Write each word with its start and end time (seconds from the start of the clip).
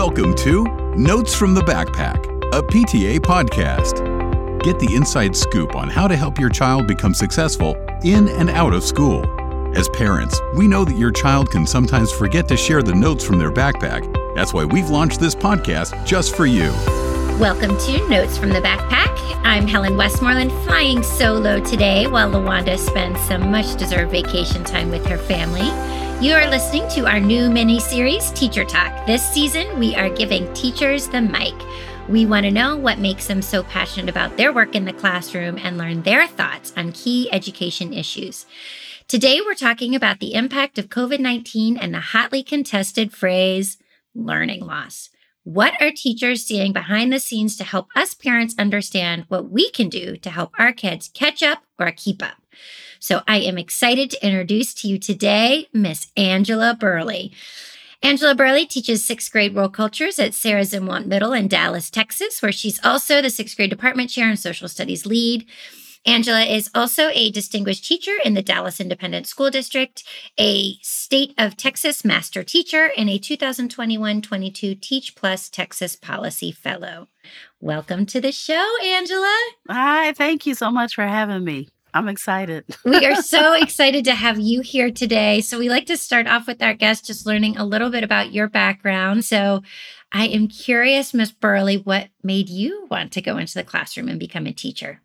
Welcome 0.00 0.34
to 0.36 0.64
Notes 0.96 1.34
from 1.34 1.52
the 1.52 1.60
Backpack, 1.60 2.24
a 2.54 2.62
PTA 2.62 3.20
podcast. 3.20 4.00
Get 4.62 4.78
the 4.78 4.94
inside 4.94 5.36
scoop 5.36 5.76
on 5.76 5.90
how 5.90 6.08
to 6.08 6.16
help 6.16 6.38
your 6.38 6.48
child 6.48 6.86
become 6.86 7.12
successful 7.12 7.76
in 8.02 8.26
and 8.30 8.48
out 8.48 8.72
of 8.72 8.82
school. 8.82 9.26
As 9.76 9.90
parents, 9.90 10.40
we 10.56 10.66
know 10.66 10.86
that 10.86 10.96
your 10.96 11.10
child 11.10 11.50
can 11.50 11.66
sometimes 11.66 12.10
forget 12.10 12.48
to 12.48 12.56
share 12.56 12.82
the 12.82 12.94
notes 12.94 13.22
from 13.22 13.38
their 13.38 13.52
backpack. 13.52 14.10
That's 14.34 14.54
why 14.54 14.64
we've 14.64 14.88
launched 14.88 15.20
this 15.20 15.34
podcast 15.34 16.06
just 16.06 16.34
for 16.34 16.46
you. 16.46 16.70
Welcome 17.38 17.76
to 17.76 18.08
Notes 18.08 18.38
from 18.38 18.48
the 18.48 18.62
Backpack. 18.62 19.14
I'm 19.44 19.66
Helen 19.66 19.98
Westmoreland, 19.98 20.50
flying 20.64 21.02
solo 21.02 21.60
today 21.60 22.06
while 22.06 22.30
LaWanda 22.30 22.78
spends 22.78 23.20
some 23.28 23.50
much 23.50 23.76
deserved 23.76 24.12
vacation 24.12 24.64
time 24.64 24.88
with 24.90 25.04
her 25.04 25.18
family. 25.18 25.68
You 26.20 26.34
are 26.34 26.50
listening 26.50 26.86
to 26.90 27.06
our 27.06 27.18
new 27.18 27.48
mini 27.48 27.80
series, 27.80 28.30
Teacher 28.32 28.62
Talk. 28.62 29.06
This 29.06 29.26
season, 29.26 29.78
we 29.78 29.94
are 29.94 30.10
giving 30.10 30.52
teachers 30.52 31.08
the 31.08 31.22
mic. 31.22 31.54
We 32.10 32.26
want 32.26 32.44
to 32.44 32.50
know 32.50 32.76
what 32.76 32.98
makes 32.98 33.26
them 33.26 33.40
so 33.40 33.62
passionate 33.62 34.10
about 34.10 34.36
their 34.36 34.52
work 34.52 34.74
in 34.74 34.84
the 34.84 34.92
classroom 34.92 35.56
and 35.62 35.78
learn 35.78 36.02
their 36.02 36.26
thoughts 36.26 36.74
on 36.76 36.92
key 36.92 37.32
education 37.32 37.94
issues. 37.94 38.44
Today, 39.08 39.40
we're 39.40 39.54
talking 39.54 39.94
about 39.94 40.20
the 40.20 40.34
impact 40.34 40.76
of 40.76 40.90
COVID 40.90 41.20
19 41.20 41.78
and 41.78 41.94
the 41.94 42.00
hotly 42.00 42.42
contested 42.42 43.14
phrase, 43.14 43.78
learning 44.14 44.60
loss. 44.60 45.08
What 45.44 45.80
are 45.80 45.90
teachers 45.90 46.44
seeing 46.44 46.74
behind 46.74 47.10
the 47.10 47.18
scenes 47.18 47.56
to 47.56 47.64
help 47.64 47.88
us 47.96 48.12
parents 48.12 48.54
understand 48.58 49.24
what 49.28 49.50
we 49.50 49.70
can 49.70 49.88
do 49.88 50.16
to 50.16 50.28
help 50.28 50.52
our 50.58 50.70
kids 50.70 51.08
catch 51.08 51.42
up 51.42 51.62
or 51.78 51.90
keep 51.92 52.22
up? 52.22 52.36
So 52.98 53.22
I 53.26 53.38
am 53.38 53.56
excited 53.56 54.10
to 54.10 54.26
introduce 54.26 54.74
to 54.74 54.88
you 54.88 54.98
today 54.98 55.68
Miss 55.72 56.08
Angela 56.14 56.76
Burley. 56.78 57.32
Angela 58.02 58.34
Burley 58.34 58.66
teaches 58.66 59.02
sixth 59.02 59.32
grade 59.32 59.54
world 59.54 59.72
cultures 59.72 60.18
at 60.18 60.34
Sarah 60.34 60.60
Zumwalt 60.60 61.06
Middle 61.06 61.32
in 61.32 61.48
Dallas, 61.48 61.88
Texas, 61.88 62.42
where 62.42 62.52
she's 62.52 62.78
also 62.84 63.22
the 63.22 63.30
sixth 63.30 63.56
grade 63.56 63.70
department 63.70 64.10
chair 64.10 64.28
and 64.28 64.38
social 64.38 64.68
studies 64.68 65.06
lead. 65.06 65.46
Angela 66.06 66.44
is 66.44 66.70
also 66.74 67.10
a 67.12 67.30
distinguished 67.30 67.84
teacher 67.84 68.16
in 68.24 68.32
the 68.32 68.42
Dallas 68.42 68.80
Independent 68.80 69.26
School 69.26 69.50
District, 69.50 70.02
a 70.38 70.76
state 70.80 71.34
of 71.36 71.58
Texas 71.58 72.06
master 72.06 72.42
teacher, 72.42 72.90
and 72.96 73.10
a 73.10 73.18
2021 73.18 74.22
22 74.22 74.76
Teach 74.76 75.14
Plus 75.14 75.50
Texas 75.50 75.96
Policy 75.96 76.52
Fellow. 76.52 77.08
Welcome 77.60 78.06
to 78.06 78.20
the 78.20 78.32
show, 78.32 78.66
Angela. 78.82 79.38
Hi, 79.68 80.14
thank 80.14 80.46
you 80.46 80.54
so 80.54 80.70
much 80.70 80.94
for 80.94 81.04
having 81.04 81.44
me. 81.44 81.68
I'm 81.92 82.08
excited. 82.08 82.64
we 82.86 83.04
are 83.04 83.20
so 83.20 83.52
excited 83.52 84.06
to 84.06 84.14
have 84.14 84.38
you 84.38 84.62
here 84.62 84.90
today. 84.90 85.42
So, 85.42 85.58
we 85.58 85.68
like 85.68 85.84
to 85.86 85.98
start 85.98 86.26
off 86.26 86.46
with 86.46 86.62
our 86.62 86.72
guest 86.72 87.04
just 87.04 87.26
learning 87.26 87.58
a 87.58 87.66
little 87.66 87.90
bit 87.90 88.04
about 88.04 88.32
your 88.32 88.48
background. 88.48 89.26
So, 89.26 89.62
I 90.12 90.28
am 90.28 90.48
curious, 90.48 91.12
Miss 91.12 91.30
Burley, 91.30 91.76
what 91.76 92.08
made 92.22 92.48
you 92.48 92.86
want 92.90 93.12
to 93.12 93.20
go 93.20 93.36
into 93.36 93.52
the 93.52 93.64
classroom 93.64 94.08
and 94.08 94.18
become 94.18 94.46
a 94.46 94.52
teacher? 94.54 95.02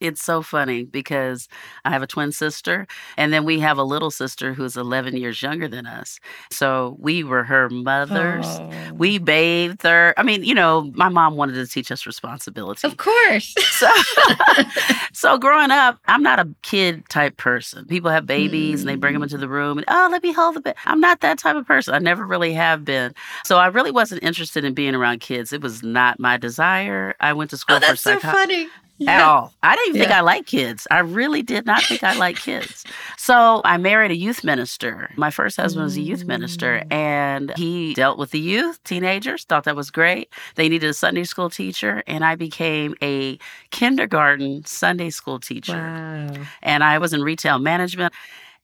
It's 0.00 0.22
so 0.22 0.42
funny 0.42 0.84
because 0.84 1.48
I 1.84 1.90
have 1.90 2.02
a 2.02 2.06
twin 2.06 2.30
sister, 2.30 2.86
and 3.16 3.32
then 3.32 3.44
we 3.44 3.58
have 3.58 3.78
a 3.78 3.82
little 3.82 4.12
sister 4.12 4.54
who's 4.54 4.76
11 4.76 5.16
years 5.16 5.42
younger 5.42 5.66
than 5.66 5.86
us. 5.86 6.20
So 6.52 6.96
we 7.00 7.24
were 7.24 7.42
her 7.42 7.68
mothers. 7.68 8.46
Oh. 8.46 8.70
We 8.94 9.18
bathed 9.18 9.82
her. 9.82 10.14
I 10.16 10.22
mean, 10.22 10.44
you 10.44 10.54
know, 10.54 10.92
my 10.94 11.08
mom 11.08 11.34
wanted 11.34 11.54
to 11.54 11.66
teach 11.66 11.90
us 11.90 12.06
responsibility. 12.06 12.86
Of 12.86 12.96
course. 12.96 13.54
So, 13.78 13.88
so 15.12 15.38
growing 15.38 15.70
up, 15.70 16.00
I'm 16.06 16.22
not 16.22 16.40
a 16.40 16.48
kid 16.62 17.08
type 17.08 17.36
person. 17.36 17.84
People 17.86 18.10
have 18.10 18.26
babies 18.26 18.78
mm. 18.78 18.80
and 18.80 18.88
they 18.88 18.96
bring 18.96 19.12
them 19.12 19.22
into 19.22 19.38
the 19.38 19.48
room 19.48 19.78
and, 19.78 19.84
oh, 19.88 20.08
let 20.10 20.20
me 20.22 20.32
hold 20.32 20.56
the 20.56 20.60
baby. 20.60 20.76
I'm 20.84 21.00
not 21.00 21.20
that 21.20 21.38
type 21.38 21.54
of 21.54 21.64
person. 21.64 21.94
I 21.94 22.00
never 22.00 22.26
really 22.26 22.52
have 22.54 22.84
been. 22.84 23.14
So 23.44 23.56
I 23.56 23.68
really 23.68 23.92
wasn't 23.92 24.24
interested 24.24 24.64
in 24.64 24.74
being 24.74 24.96
around 24.96 25.20
kids. 25.20 25.52
It 25.52 25.60
was 25.60 25.84
not 25.84 26.18
my 26.18 26.38
desire. 26.38 27.14
I 27.20 27.34
went 27.34 27.50
to 27.50 27.56
school 27.56 27.76
oh, 27.76 27.80
for 27.80 27.86
that's 27.86 28.00
so 28.00 28.18
funny 28.18 28.68
yeah. 28.98 29.12
at 29.12 29.20
all. 29.22 29.54
I 29.62 29.74
didn't 29.76 29.88
even 29.88 30.00
yeah. 30.00 30.08
think 30.08 30.16
I 30.16 30.20
liked 30.20 30.48
kids. 30.48 30.86
I 30.90 30.98
really 31.00 31.42
did 31.42 31.66
not 31.66 31.82
think 31.82 32.02
I 32.02 32.16
liked 32.16 32.40
kids. 32.40 32.84
So 33.16 33.60
I 33.64 33.76
married 33.76 34.10
a 34.10 34.16
youth 34.16 34.44
minister. 34.44 35.10
My 35.16 35.30
first 35.30 35.56
husband 35.56 35.84
was 35.84 35.96
a 35.96 36.00
youth 36.00 36.24
minister, 36.24 36.80
mm. 36.80 36.92
and 36.92 37.52
he 37.56 37.94
dealt 37.94 38.18
with 38.18 38.30
the 38.30 38.40
youth, 38.40 38.82
teenagers, 38.84 39.44
thought 39.44 39.64
that 39.64 39.76
was 39.76 39.90
great. 39.90 40.32
They 40.56 40.68
needed 40.68 40.90
a 40.90 40.94
Sunday 40.94 41.24
school 41.24 41.50
teacher, 41.50 42.02
and 42.06 42.24
I 42.24 42.34
became 42.34 42.94
a 43.02 43.38
kindergarten 43.70 44.64
Sunday 44.64 45.10
school 45.10 45.38
teacher. 45.40 45.74
Wow. 45.74 46.32
And 46.62 46.84
I 46.84 46.98
was 46.98 47.12
in 47.12 47.22
retail 47.22 47.58
management. 47.58 48.12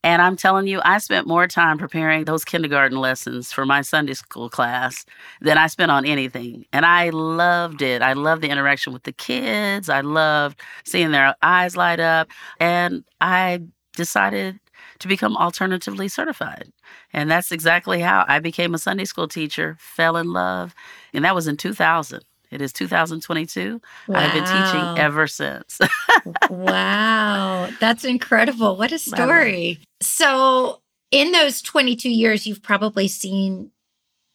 And 0.04 0.20
I'm 0.20 0.36
telling 0.36 0.66
you, 0.66 0.82
I 0.84 0.98
spent 0.98 1.26
more 1.26 1.48
time 1.48 1.78
preparing 1.78 2.26
those 2.26 2.44
kindergarten 2.44 2.98
lessons 2.98 3.52
for 3.52 3.64
my 3.64 3.80
Sunday 3.80 4.12
school 4.12 4.50
class 4.50 5.06
than 5.40 5.56
I 5.56 5.66
spent 5.66 5.90
on 5.90 6.04
anything. 6.04 6.66
And 6.74 6.84
I 6.84 7.08
loved 7.08 7.80
it. 7.80 8.02
I 8.02 8.12
loved 8.12 8.42
the 8.42 8.50
interaction 8.50 8.92
with 8.92 9.04
the 9.04 9.12
kids. 9.12 9.88
I 9.88 10.02
loved 10.02 10.60
seeing 10.84 11.10
their 11.10 11.34
eyes 11.42 11.74
light 11.74 12.00
up. 12.00 12.28
And 12.60 13.02
I 13.22 13.62
decided 13.96 14.60
to 14.98 15.08
become 15.08 15.38
alternatively 15.38 16.08
certified. 16.08 16.70
And 17.14 17.30
that's 17.30 17.50
exactly 17.50 18.00
how 18.00 18.26
I 18.28 18.40
became 18.40 18.74
a 18.74 18.78
Sunday 18.78 19.06
school 19.06 19.26
teacher, 19.26 19.78
fell 19.80 20.18
in 20.18 20.34
love. 20.34 20.74
And 21.14 21.24
that 21.24 21.34
was 21.34 21.48
in 21.48 21.56
2000. 21.56 22.22
It 22.54 22.62
is 22.62 22.72
2022. 22.72 23.80
Wow. 24.06 24.16
I've 24.16 24.32
been 24.32 24.44
teaching 24.44 25.04
ever 25.04 25.26
since. 25.26 25.80
wow. 26.48 27.68
That's 27.80 28.04
incredible. 28.04 28.76
What 28.76 28.92
a 28.92 28.98
story. 29.00 29.80
So, 30.00 30.80
in 31.10 31.32
those 31.32 31.60
22 31.62 32.08
years, 32.08 32.46
you've 32.46 32.62
probably 32.62 33.08
seen 33.08 33.72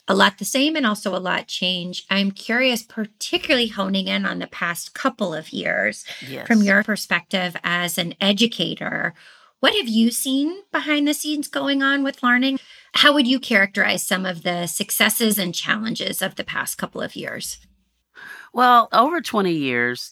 a 0.10 0.16
lot 0.16 0.38
the 0.38 0.46
same 0.46 0.76
and 0.76 0.86
also 0.86 1.16
a 1.16 1.18
lot 1.18 1.48
change. 1.48 2.06
I'm 2.10 2.32
curious, 2.32 2.84
particularly 2.84 3.68
honing 3.68 4.10
in 4.10 4.26
on 4.26 4.40
the 4.40 4.48
past 4.48 4.94
couple 4.94 5.34
of 5.34 5.54
years 5.54 6.04
yes. 6.28 6.46
from 6.46 6.62
your 6.62 6.84
perspective 6.84 7.56
as 7.64 7.98
an 7.98 8.16
educator. 8.20 9.14
What 9.62 9.76
have 9.76 9.88
you 9.88 10.12
seen 10.12 10.64
behind 10.74 11.08
the 11.08 11.14
scenes 11.14 11.48
going 11.48 11.82
on 11.84 12.04
with 12.04 12.24
learning? 12.24 12.60
How 12.96 13.14
would 13.14 13.28
you 13.28 13.40
characterize 13.40 14.06
some 14.06 14.26
of 14.26 14.44
the 14.44 14.68
successes 14.68 15.38
and 15.38 15.56
challenges 15.56 16.22
of 16.22 16.36
the 16.36 16.44
past 16.44 16.78
couple 16.78 17.02
of 17.02 17.16
years? 17.16 17.60
Well, 18.54 18.90
over 18.92 19.22
20 19.22 19.52
years, 19.52 20.12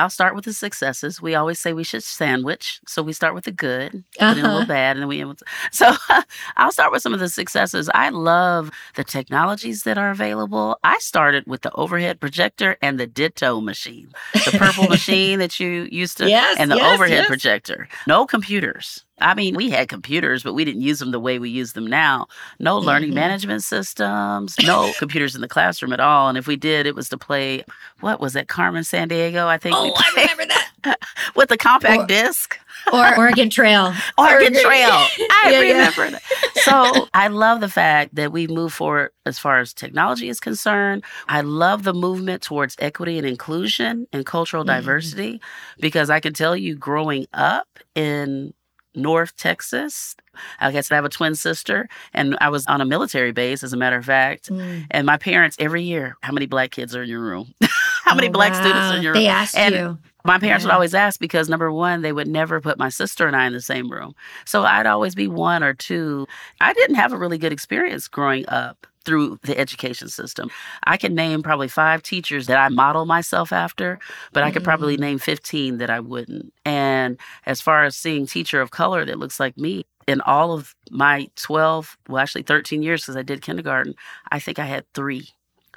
I'll 0.00 0.10
start 0.10 0.34
with 0.34 0.46
the 0.46 0.54
successes. 0.54 1.20
We 1.20 1.34
always 1.34 1.58
say 1.58 1.72
we 1.74 1.84
should 1.84 2.02
sandwich. 2.02 2.80
So 2.86 3.02
we 3.02 3.12
start 3.12 3.34
with 3.34 3.44
the 3.44 3.52
good, 3.52 4.02
uh-huh. 4.18 4.32
in 4.32 4.38
a 4.38 4.42
little 4.42 4.58
uh-huh. 4.58 4.66
bad, 4.66 4.96
and 4.96 5.02
then 5.02 5.08
we. 5.08 5.20
So 5.72 5.92
I'll 6.56 6.72
start 6.72 6.90
with 6.90 7.02
some 7.02 7.12
of 7.12 7.20
the 7.20 7.28
successes. 7.28 7.90
I 7.92 8.08
love 8.08 8.70
the 8.94 9.04
technologies 9.04 9.82
that 9.82 9.98
are 9.98 10.10
available. 10.10 10.78
I 10.82 10.98
started 10.98 11.46
with 11.46 11.62
the 11.62 11.72
overhead 11.72 12.18
projector 12.18 12.76
and 12.80 12.98
the 12.98 13.06
Ditto 13.06 13.60
machine, 13.60 14.10
the 14.32 14.56
purple 14.58 14.84
machine 14.88 15.38
that 15.38 15.60
you 15.60 15.86
used 15.90 16.16
to, 16.18 16.28
yes, 16.28 16.56
and 16.58 16.70
the 16.70 16.76
yes, 16.76 16.94
overhead 16.94 17.18
yes. 17.18 17.26
projector. 17.26 17.88
No 18.06 18.26
computers. 18.26 19.04
I 19.20 19.34
mean, 19.34 19.54
we 19.54 19.70
had 19.70 19.88
computers, 19.88 20.42
but 20.42 20.54
we 20.54 20.64
didn't 20.64 20.82
use 20.82 20.98
them 20.98 21.10
the 21.10 21.20
way 21.20 21.38
we 21.38 21.50
use 21.50 21.72
them 21.72 21.86
now. 21.86 22.26
No 22.58 22.78
learning 22.78 23.10
mm-hmm. 23.10 23.16
management 23.16 23.62
systems, 23.62 24.56
no 24.62 24.92
computers 24.98 25.34
in 25.34 25.40
the 25.40 25.48
classroom 25.48 25.92
at 25.92 26.00
all. 26.00 26.28
And 26.28 26.38
if 26.38 26.46
we 26.46 26.56
did, 26.56 26.86
it 26.86 26.94
was 26.94 27.08
to 27.10 27.18
play, 27.18 27.64
what 28.00 28.20
was 28.20 28.36
it, 28.36 28.48
Carmen 28.48 28.82
Sandiego? 28.82 29.46
I 29.46 29.58
think. 29.58 29.76
Oh, 29.76 29.92
I 29.96 30.10
remember 30.16 30.46
that. 30.46 30.70
with 31.36 31.48
the 31.48 31.56
compact 31.56 32.02
or, 32.02 32.06
disc. 32.06 32.58
or 32.92 33.16
Oregon 33.18 33.50
Trail. 33.50 33.92
Oregon 34.18 34.52
Trail. 34.52 34.90
I 34.92 35.50
yeah, 35.50 35.60
remember 35.60 36.04
yeah. 36.04 36.10
that. 36.10 36.22
So 36.62 37.08
I 37.14 37.28
love 37.28 37.60
the 37.60 37.68
fact 37.68 38.14
that 38.14 38.32
we 38.32 38.46
move 38.46 38.72
forward 38.72 39.10
as 39.26 39.38
far 39.38 39.60
as 39.60 39.72
technology 39.72 40.28
is 40.28 40.40
concerned. 40.40 41.04
I 41.28 41.42
love 41.42 41.82
the 41.82 41.94
movement 41.94 42.42
towards 42.42 42.76
equity 42.78 43.18
and 43.18 43.26
inclusion 43.26 44.06
and 44.12 44.24
cultural 44.24 44.64
mm-hmm. 44.64 44.76
diversity 44.76 45.40
because 45.80 46.10
I 46.10 46.20
can 46.20 46.32
tell 46.32 46.56
you 46.56 46.74
growing 46.74 47.26
up 47.32 47.68
in 47.94 48.52
North 48.94 49.36
Texas. 49.36 50.16
I 50.60 50.72
said, 50.72 50.92
I 50.92 50.96
have 50.96 51.04
a 51.04 51.10
twin 51.10 51.34
sister, 51.34 51.88
and 52.14 52.36
I 52.40 52.48
was 52.48 52.66
on 52.66 52.80
a 52.80 52.84
military 52.84 53.32
base, 53.32 53.62
as 53.62 53.72
a 53.72 53.76
matter 53.76 53.96
of 53.96 54.04
fact. 54.04 54.50
Mm. 54.50 54.86
And 54.90 55.06
my 55.06 55.16
parents, 55.16 55.56
every 55.58 55.82
year, 55.82 56.16
how 56.22 56.32
many 56.32 56.46
black 56.46 56.70
kids 56.70 56.94
are 56.94 57.02
in 57.02 57.08
your 57.08 57.20
room? 57.20 57.54
how 58.04 58.14
many 58.14 58.28
oh, 58.28 58.32
black 58.32 58.52
wow. 58.52 58.60
students 58.60 58.92
are 58.92 58.96
in 58.96 59.02
your 59.02 59.12
room? 59.12 59.22
They 59.22 59.28
asked 59.28 59.56
and 59.56 59.74
you. 59.74 59.98
My 60.24 60.38
parents 60.38 60.64
yeah. 60.64 60.68
would 60.68 60.74
always 60.74 60.94
ask 60.94 61.18
because 61.18 61.48
number 61.48 61.72
one, 61.72 62.02
they 62.02 62.12
would 62.12 62.28
never 62.28 62.60
put 62.60 62.78
my 62.78 62.90
sister 62.90 63.26
and 63.26 63.34
I 63.34 63.46
in 63.46 63.52
the 63.52 63.60
same 63.60 63.90
room. 63.90 64.14
So 64.44 64.64
I'd 64.64 64.86
always 64.86 65.14
be 65.14 65.28
one 65.28 65.62
or 65.62 65.72
two. 65.72 66.26
I 66.60 66.74
didn't 66.74 66.96
have 66.96 67.12
a 67.12 67.16
really 67.16 67.38
good 67.38 67.52
experience 67.52 68.06
growing 68.06 68.46
up 68.48 68.86
through 69.04 69.38
the 69.42 69.58
education 69.58 70.08
system. 70.08 70.50
I 70.84 70.96
can 70.96 71.14
name 71.14 71.42
probably 71.42 71.68
five 71.68 72.02
teachers 72.02 72.46
that 72.46 72.58
I 72.58 72.68
model 72.68 73.06
myself 73.06 73.52
after, 73.52 73.98
but 74.32 74.42
I 74.42 74.50
could 74.50 74.64
probably 74.64 74.96
mm. 74.96 75.00
name 75.00 75.18
15 75.18 75.78
that 75.78 75.90
I 75.90 76.00
wouldn't. 76.00 76.52
And 76.64 77.18
as 77.46 77.60
far 77.60 77.84
as 77.84 77.96
seeing 77.96 78.26
teacher 78.26 78.60
of 78.60 78.70
color 78.70 79.04
that 79.04 79.18
looks 79.18 79.40
like 79.40 79.56
me, 79.56 79.84
in 80.06 80.20
all 80.22 80.52
of 80.52 80.74
my 80.90 81.28
12, 81.36 81.96
well, 82.08 82.20
actually 82.20 82.42
13 82.42 82.82
years 82.82 83.02
because 83.02 83.16
I 83.16 83.22
did 83.22 83.42
kindergarten, 83.42 83.94
I 84.32 84.40
think 84.40 84.58
I 84.58 84.64
had 84.64 84.84
three 84.92 85.28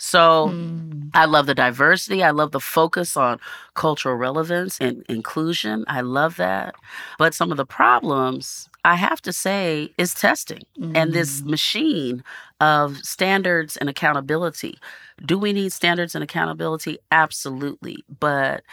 So 0.05 0.49
Mm. 0.49 1.11
I 1.13 1.23
love 1.25 1.45
the 1.45 1.55
diversity. 1.55 2.23
I 2.23 2.31
love 2.31 2.51
the 2.51 2.59
focus 2.59 3.15
on 3.15 3.39
cultural 3.75 4.15
relevance 4.15 4.77
and 4.81 5.05
inclusion. 5.07 5.85
I 5.87 6.01
love 6.01 6.35
that. 6.37 6.75
But 7.17 7.33
some 7.33 7.51
of 7.51 7.57
the 7.57 7.65
problems, 7.65 8.67
I 8.83 8.95
have 8.95 9.21
to 9.21 9.31
say, 9.31 9.93
is 9.97 10.13
testing 10.13 10.63
and 10.95 11.13
this 11.13 11.41
Mm. 11.41 11.45
machine 11.51 12.23
of 12.59 12.97
standards 12.97 13.77
and 13.77 13.89
accountability. 13.89 14.77
Do 15.25 15.37
we 15.37 15.53
need 15.53 15.71
standards 15.71 16.15
and 16.15 16.23
accountability? 16.23 16.97
Absolutely. 17.11 18.03
But 18.19 18.63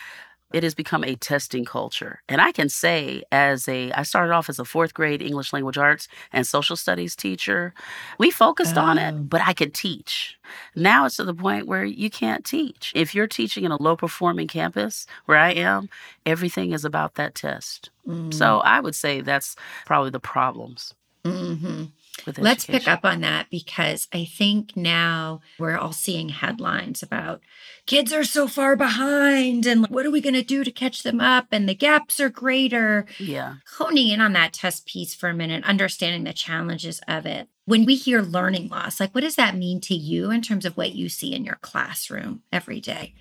it 0.53 0.63
has 0.63 0.75
become 0.75 1.05
a 1.05 1.15
testing 1.17 1.65
culture. 1.65 2.21
And 2.29 2.41
I 2.41 2.53
can 2.53 2.69
say, 2.69 3.23
as 3.31 3.69
a, 3.69 3.93
I 3.93 4.03
started 4.03 4.33
off 4.33 4.49
as 4.49 4.59
a 4.59 4.65
fourth 4.65 4.95
grade 4.95 5.23
English 5.23 5.53
language 5.53 5.79
arts 5.79 6.09
and 6.33 6.47
social 6.47 6.77
studies 6.77 7.15
teacher. 7.15 7.73
We 8.19 8.31
focused 8.31 8.77
on 8.77 8.99
Oh. 8.99 9.03
it, 9.09 9.13
but 9.31 9.41
I 9.47 9.53
could 9.53 9.75
teach. 9.75 10.37
Now 10.75 11.07
it's 11.07 11.17
to 11.17 11.25
the 11.25 11.35
point 11.35 11.67
where 11.67 11.85
you 11.85 12.11
can't 12.11 12.45
teach. 12.45 12.93
If 12.95 13.15
you're 13.15 13.27
teaching 13.29 13.65
in 13.65 13.71
a 13.71 13.81
low 13.81 13.97
performing 13.97 14.49
campus 14.49 15.07
where 15.27 15.39
I 15.39 15.51
am, 15.53 15.89
everything 16.27 16.73
is 16.73 16.85
about 16.85 17.15
that 17.15 17.35
test. 17.35 17.91
Mm. 18.07 18.33
So 18.35 18.59
I 18.61 18.81
would 18.81 18.95
say 18.95 19.21
that's 19.21 19.57
probably 19.87 20.11
the 20.11 20.21
problems 20.21 20.95
Mhm. 21.25 21.91
With 22.27 22.39
Let's 22.39 22.67
pick 22.67 22.89
up 22.89 23.05
on 23.05 23.21
that 23.21 23.49
because 23.51 24.09
I 24.13 24.25
think 24.25 24.77
now 24.77 25.41
we're 25.59 25.77
all 25.77 25.93
seeing 25.93 26.31
headlines 26.31 27.03
about 27.03 27.41
kids 27.87 28.13
are 28.13 28.25
so 28.25 28.47
far 28.47 28.77
behind 28.77 29.67
and 29.67 29.87
what 29.89 30.07
are 30.07 30.11
we 30.11 30.21
going 30.21 30.35
to 30.35 30.43
do 30.43 30.65
to 30.65 30.71
catch 30.71 31.03
them 31.03 31.21
up 31.21 31.49
and 31.51 31.69
the 31.69 31.75
gaps 31.75 32.21
are 32.21 32.29
greater. 32.29 33.07
Yeah. 33.19 33.57
Honing 33.79 34.09
in 34.09 34.21
on 34.21 34.33
that 34.35 34.53
test 34.53 34.87
piece 34.87 35.15
for 35.15 35.29
a 35.29 35.35
minute, 35.35 35.65
understanding 35.65 36.25
the 36.25 36.33
challenges 36.33 37.01
of 37.09 37.27
it. 37.27 37.49
When 37.65 37.85
we 37.85 37.97
hear 37.97 38.23
learning 38.23 38.69
loss, 38.69 39.01
like 39.01 39.15
what 39.15 39.23
does 39.23 39.37
that 39.37 39.57
mean 39.57 39.81
to 39.83 39.95
you 39.95 40.31
in 40.31 40.43
terms 40.43 40.65
of 40.65 40.77
what 40.77 40.95
you 40.95 41.09
see 41.09 41.35
in 41.35 41.45
your 41.45 41.59
classroom 41.63 42.43
every 42.53 42.81
day? 42.81 43.15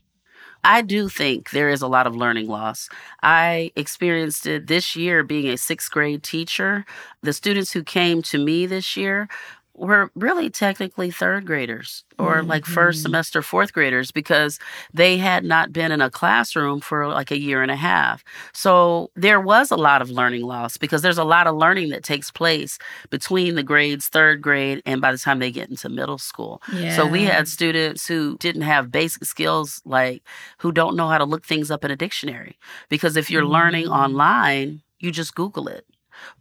I 0.64 0.82
do 0.82 1.08
think 1.08 1.52
there 1.52 1.70
is 1.70 1.82
a 1.82 1.88
lot 1.88 2.06
of 2.06 2.16
learning 2.16 2.48
loss. 2.48 2.90
I 3.24 3.72
experienced 3.76 4.46
it 4.46 4.68
this 4.68 4.96
year 4.96 5.24
being 5.24 5.48
a 5.48 5.58
sixth 5.58 5.90
grade 5.90 6.22
teacher. 6.22 6.86
The 7.22 7.34
students 7.34 7.72
who 7.72 7.84
came 7.84 8.22
to 8.24 8.38
me 8.38 8.66
this 8.66 8.98
year 8.98 9.30
were 9.80 10.12
really 10.16 10.50
technically 10.50 11.10
third 11.10 11.46
graders 11.46 12.04
or 12.20 12.44
like 12.44 12.66
first 12.66 13.00
Mhm. 13.00 13.04
semester 13.04 13.42
fourth 13.42 13.72
graders 13.74 14.12
because 14.12 14.60
they 14.94 15.18
had 15.18 15.44
not 15.46 15.72
been 15.72 15.92
in 15.92 16.02
a 16.02 16.10
classroom 16.10 16.82
for 16.82 17.08
like 17.08 17.32
a 17.32 17.40
year 17.40 17.62
and 17.62 17.72
a 17.72 17.76
half. 17.78 18.24
So 18.54 19.10
there 19.16 19.40
was 19.40 19.72
a 19.72 19.78
lot 19.78 20.02
of 20.02 20.10
learning 20.12 20.44
loss 20.44 20.76
because 20.78 21.02
there's 21.02 21.18
a 21.18 21.24
lot 21.24 21.48
of 21.48 21.56
learning 21.56 21.90
that 21.90 22.04
takes 22.04 22.30
place 22.30 22.78
between 23.10 23.56
the 23.56 23.64
grades 23.64 24.08
third 24.10 24.42
grade 24.42 24.82
and 24.86 25.00
by 25.02 25.12
the 25.14 25.18
time 25.18 25.40
they 25.40 25.52
get 25.52 25.70
into 25.70 25.88
middle 25.90 26.18
school. 26.18 26.62
So 26.96 27.08
we 27.08 27.24
had 27.24 27.48
students 27.48 28.06
who 28.08 28.38
didn't 28.40 28.64
have 28.64 28.92
basic 28.92 29.24
skills, 29.26 29.82
like 29.86 30.24
who 30.58 30.72
don't 30.74 30.96
know 30.98 31.08
how 31.08 31.18
to 31.18 31.26
look 31.26 31.46
things 31.46 31.72
up 31.72 31.86
in 31.86 31.92
a 31.92 31.96
dictionary. 31.96 32.58
Because 32.90 33.16
if 33.16 33.30
you're 33.32 33.46
learning 33.46 33.86
Mm. 33.88 33.92
online, 34.04 34.82
you 35.00 35.12
just 35.12 35.34
Google 35.36 35.68
it. 35.70 35.86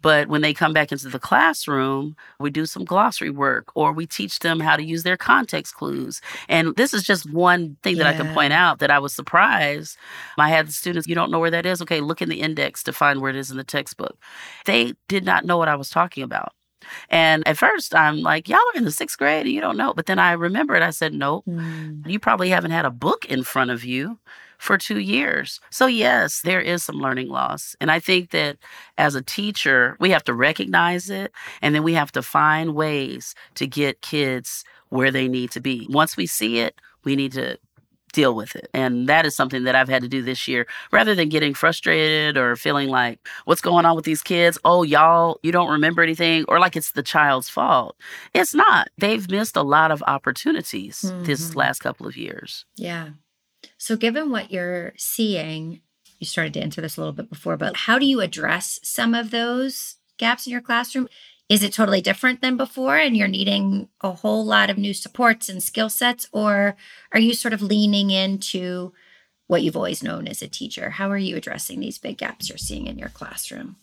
But 0.02 0.28
when 0.28 0.40
they 0.40 0.54
come 0.54 0.72
back 0.72 0.92
into 0.92 1.08
the 1.08 1.18
classroom, 1.18 2.16
we 2.38 2.50
do 2.50 2.66
some 2.66 2.84
glossary 2.84 3.30
work 3.30 3.70
or 3.74 3.92
we 3.92 4.06
teach 4.06 4.38
them 4.40 4.60
how 4.60 4.76
to 4.76 4.82
use 4.82 5.02
their 5.02 5.16
context 5.16 5.74
clues. 5.74 6.20
And 6.48 6.76
this 6.76 6.94
is 6.94 7.02
just 7.02 7.30
one 7.32 7.76
thing 7.82 7.96
that 7.98 8.06
I 8.06 8.14
can 8.14 8.32
point 8.34 8.52
out 8.52 8.78
that 8.78 8.90
I 8.90 8.98
was 8.98 9.12
surprised. 9.12 9.96
I 10.38 10.48
had 10.48 10.68
the 10.68 10.72
students, 10.72 11.08
you 11.08 11.14
don't 11.14 11.30
know 11.30 11.38
where 11.40 11.50
that 11.50 11.66
is? 11.66 11.82
Okay, 11.82 12.00
look 12.00 12.22
in 12.22 12.28
the 12.28 12.40
index 12.40 12.82
to 12.84 12.92
find 12.92 13.20
where 13.20 13.30
it 13.30 13.36
is 13.36 13.50
in 13.50 13.56
the 13.56 13.64
textbook. 13.64 14.18
They 14.64 14.94
did 15.08 15.24
not 15.24 15.44
know 15.44 15.56
what 15.58 15.68
I 15.68 15.76
was 15.76 15.90
talking 15.90 16.22
about. 16.22 16.52
And 17.10 17.46
at 17.46 17.58
first, 17.58 17.94
I'm 17.94 18.22
like, 18.22 18.48
y'all 18.48 18.58
are 18.58 18.78
in 18.78 18.84
the 18.84 18.90
sixth 18.92 19.18
grade 19.18 19.46
and 19.46 19.54
you 19.54 19.60
don't 19.60 19.76
know. 19.76 19.92
But 19.92 20.06
then 20.06 20.18
I 20.18 20.32
remembered, 20.32 20.82
I 20.82 20.90
said, 20.90 21.12
nope, 21.12 21.44
Mm. 21.46 22.08
you 22.08 22.18
probably 22.18 22.50
haven't 22.50 22.70
had 22.70 22.84
a 22.84 22.90
book 22.90 23.24
in 23.26 23.42
front 23.42 23.70
of 23.70 23.84
you 23.84 24.18
for 24.58 24.76
two 24.76 24.98
years. 24.98 25.60
So, 25.70 25.86
yes, 25.86 26.42
there 26.42 26.60
is 26.60 26.82
some 26.82 26.96
learning 26.96 27.28
loss. 27.28 27.74
And 27.80 27.90
I 27.90 28.00
think 28.00 28.30
that 28.30 28.58
as 28.98 29.14
a 29.14 29.22
teacher, 29.22 29.96
we 30.00 30.10
have 30.10 30.24
to 30.24 30.34
recognize 30.34 31.08
it 31.10 31.32
and 31.62 31.74
then 31.74 31.82
we 31.84 31.94
have 31.94 32.12
to 32.12 32.22
find 32.22 32.74
ways 32.74 33.34
to 33.54 33.66
get 33.66 34.02
kids 34.02 34.64
where 34.90 35.10
they 35.10 35.28
need 35.28 35.50
to 35.52 35.60
be. 35.60 35.86
Once 35.90 36.16
we 36.16 36.26
see 36.26 36.58
it, 36.58 36.80
we 37.04 37.14
need 37.16 37.32
to 37.32 37.56
deal 38.14 38.34
with 38.34 38.56
it. 38.56 38.68
And 38.72 39.06
that 39.06 39.26
is 39.26 39.36
something 39.36 39.64
that 39.64 39.74
I've 39.74 39.88
had 39.88 40.00
to 40.02 40.08
do 40.08 40.22
this 40.22 40.48
year 40.48 40.66
rather 40.90 41.14
than 41.14 41.28
getting 41.28 41.52
frustrated 41.52 42.38
or 42.38 42.56
feeling 42.56 42.88
like, 42.88 43.18
what's 43.44 43.60
going 43.60 43.84
on 43.84 43.94
with 43.94 44.06
these 44.06 44.22
kids? 44.22 44.58
Oh, 44.64 44.82
y'all, 44.82 45.38
you 45.42 45.52
don't 45.52 45.70
remember 45.70 46.02
anything, 46.02 46.46
or 46.48 46.58
like 46.58 46.74
it's 46.74 46.92
the 46.92 47.02
child's 47.02 47.50
fault. 47.50 47.96
It's 48.34 48.54
not. 48.54 48.88
They've 48.96 49.30
missed 49.30 49.56
a 49.56 49.62
lot 49.62 49.90
of 49.90 50.02
opportunities 50.06 51.02
this 51.20 51.50
Mhm. 51.50 51.56
last 51.56 51.80
couple 51.80 52.06
of 52.06 52.16
years. 52.16 52.64
Yeah. 52.76 53.10
So, 53.78 53.96
given 53.96 54.30
what 54.30 54.50
you're 54.50 54.92
seeing, 54.96 55.80
you 56.18 56.26
started 56.26 56.52
to 56.54 56.60
answer 56.60 56.80
this 56.80 56.96
a 56.96 57.00
little 57.00 57.12
bit 57.12 57.30
before, 57.30 57.56
but 57.56 57.76
how 57.76 57.98
do 57.98 58.06
you 58.06 58.20
address 58.20 58.80
some 58.82 59.14
of 59.14 59.30
those 59.30 59.96
gaps 60.18 60.46
in 60.46 60.52
your 60.52 60.60
classroom? 60.60 61.08
Is 61.48 61.62
it 61.62 61.72
totally 61.72 62.02
different 62.02 62.42
than 62.42 62.56
before 62.58 62.98
and 62.98 63.16
you're 63.16 63.28
needing 63.28 63.88
a 64.02 64.12
whole 64.12 64.44
lot 64.44 64.68
of 64.68 64.76
new 64.76 64.92
supports 64.92 65.48
and 65.48 65.62
skill 65.62 65.88
sets? 65.88 66.28
Or 66.32 66.76
are 67.12 67.20
you 67.20 67.32
sort 67.32 67.54
of 67.54 67.62
leaning 67.62 68.10
into 68.10 68.92
what 69.46 69.62
you've 69.62 69.76
always 69.76 70.02
known 70.02 70.28
as 70.28 70.42
a 70.42 70.48
teacher? 70.48 70.90
How 70.90 71.10
are 71.10 71.16
you 71.16 71.36
addressing 71.36 71.80
these 71.80 71.98
big 71.98 72.18
gaps 72.18 72.50
you're 72.50 72.58
seeing 72.58 72.86
in 72.86 72.98
your 72.98 73.08
classroom? 73.08 73.76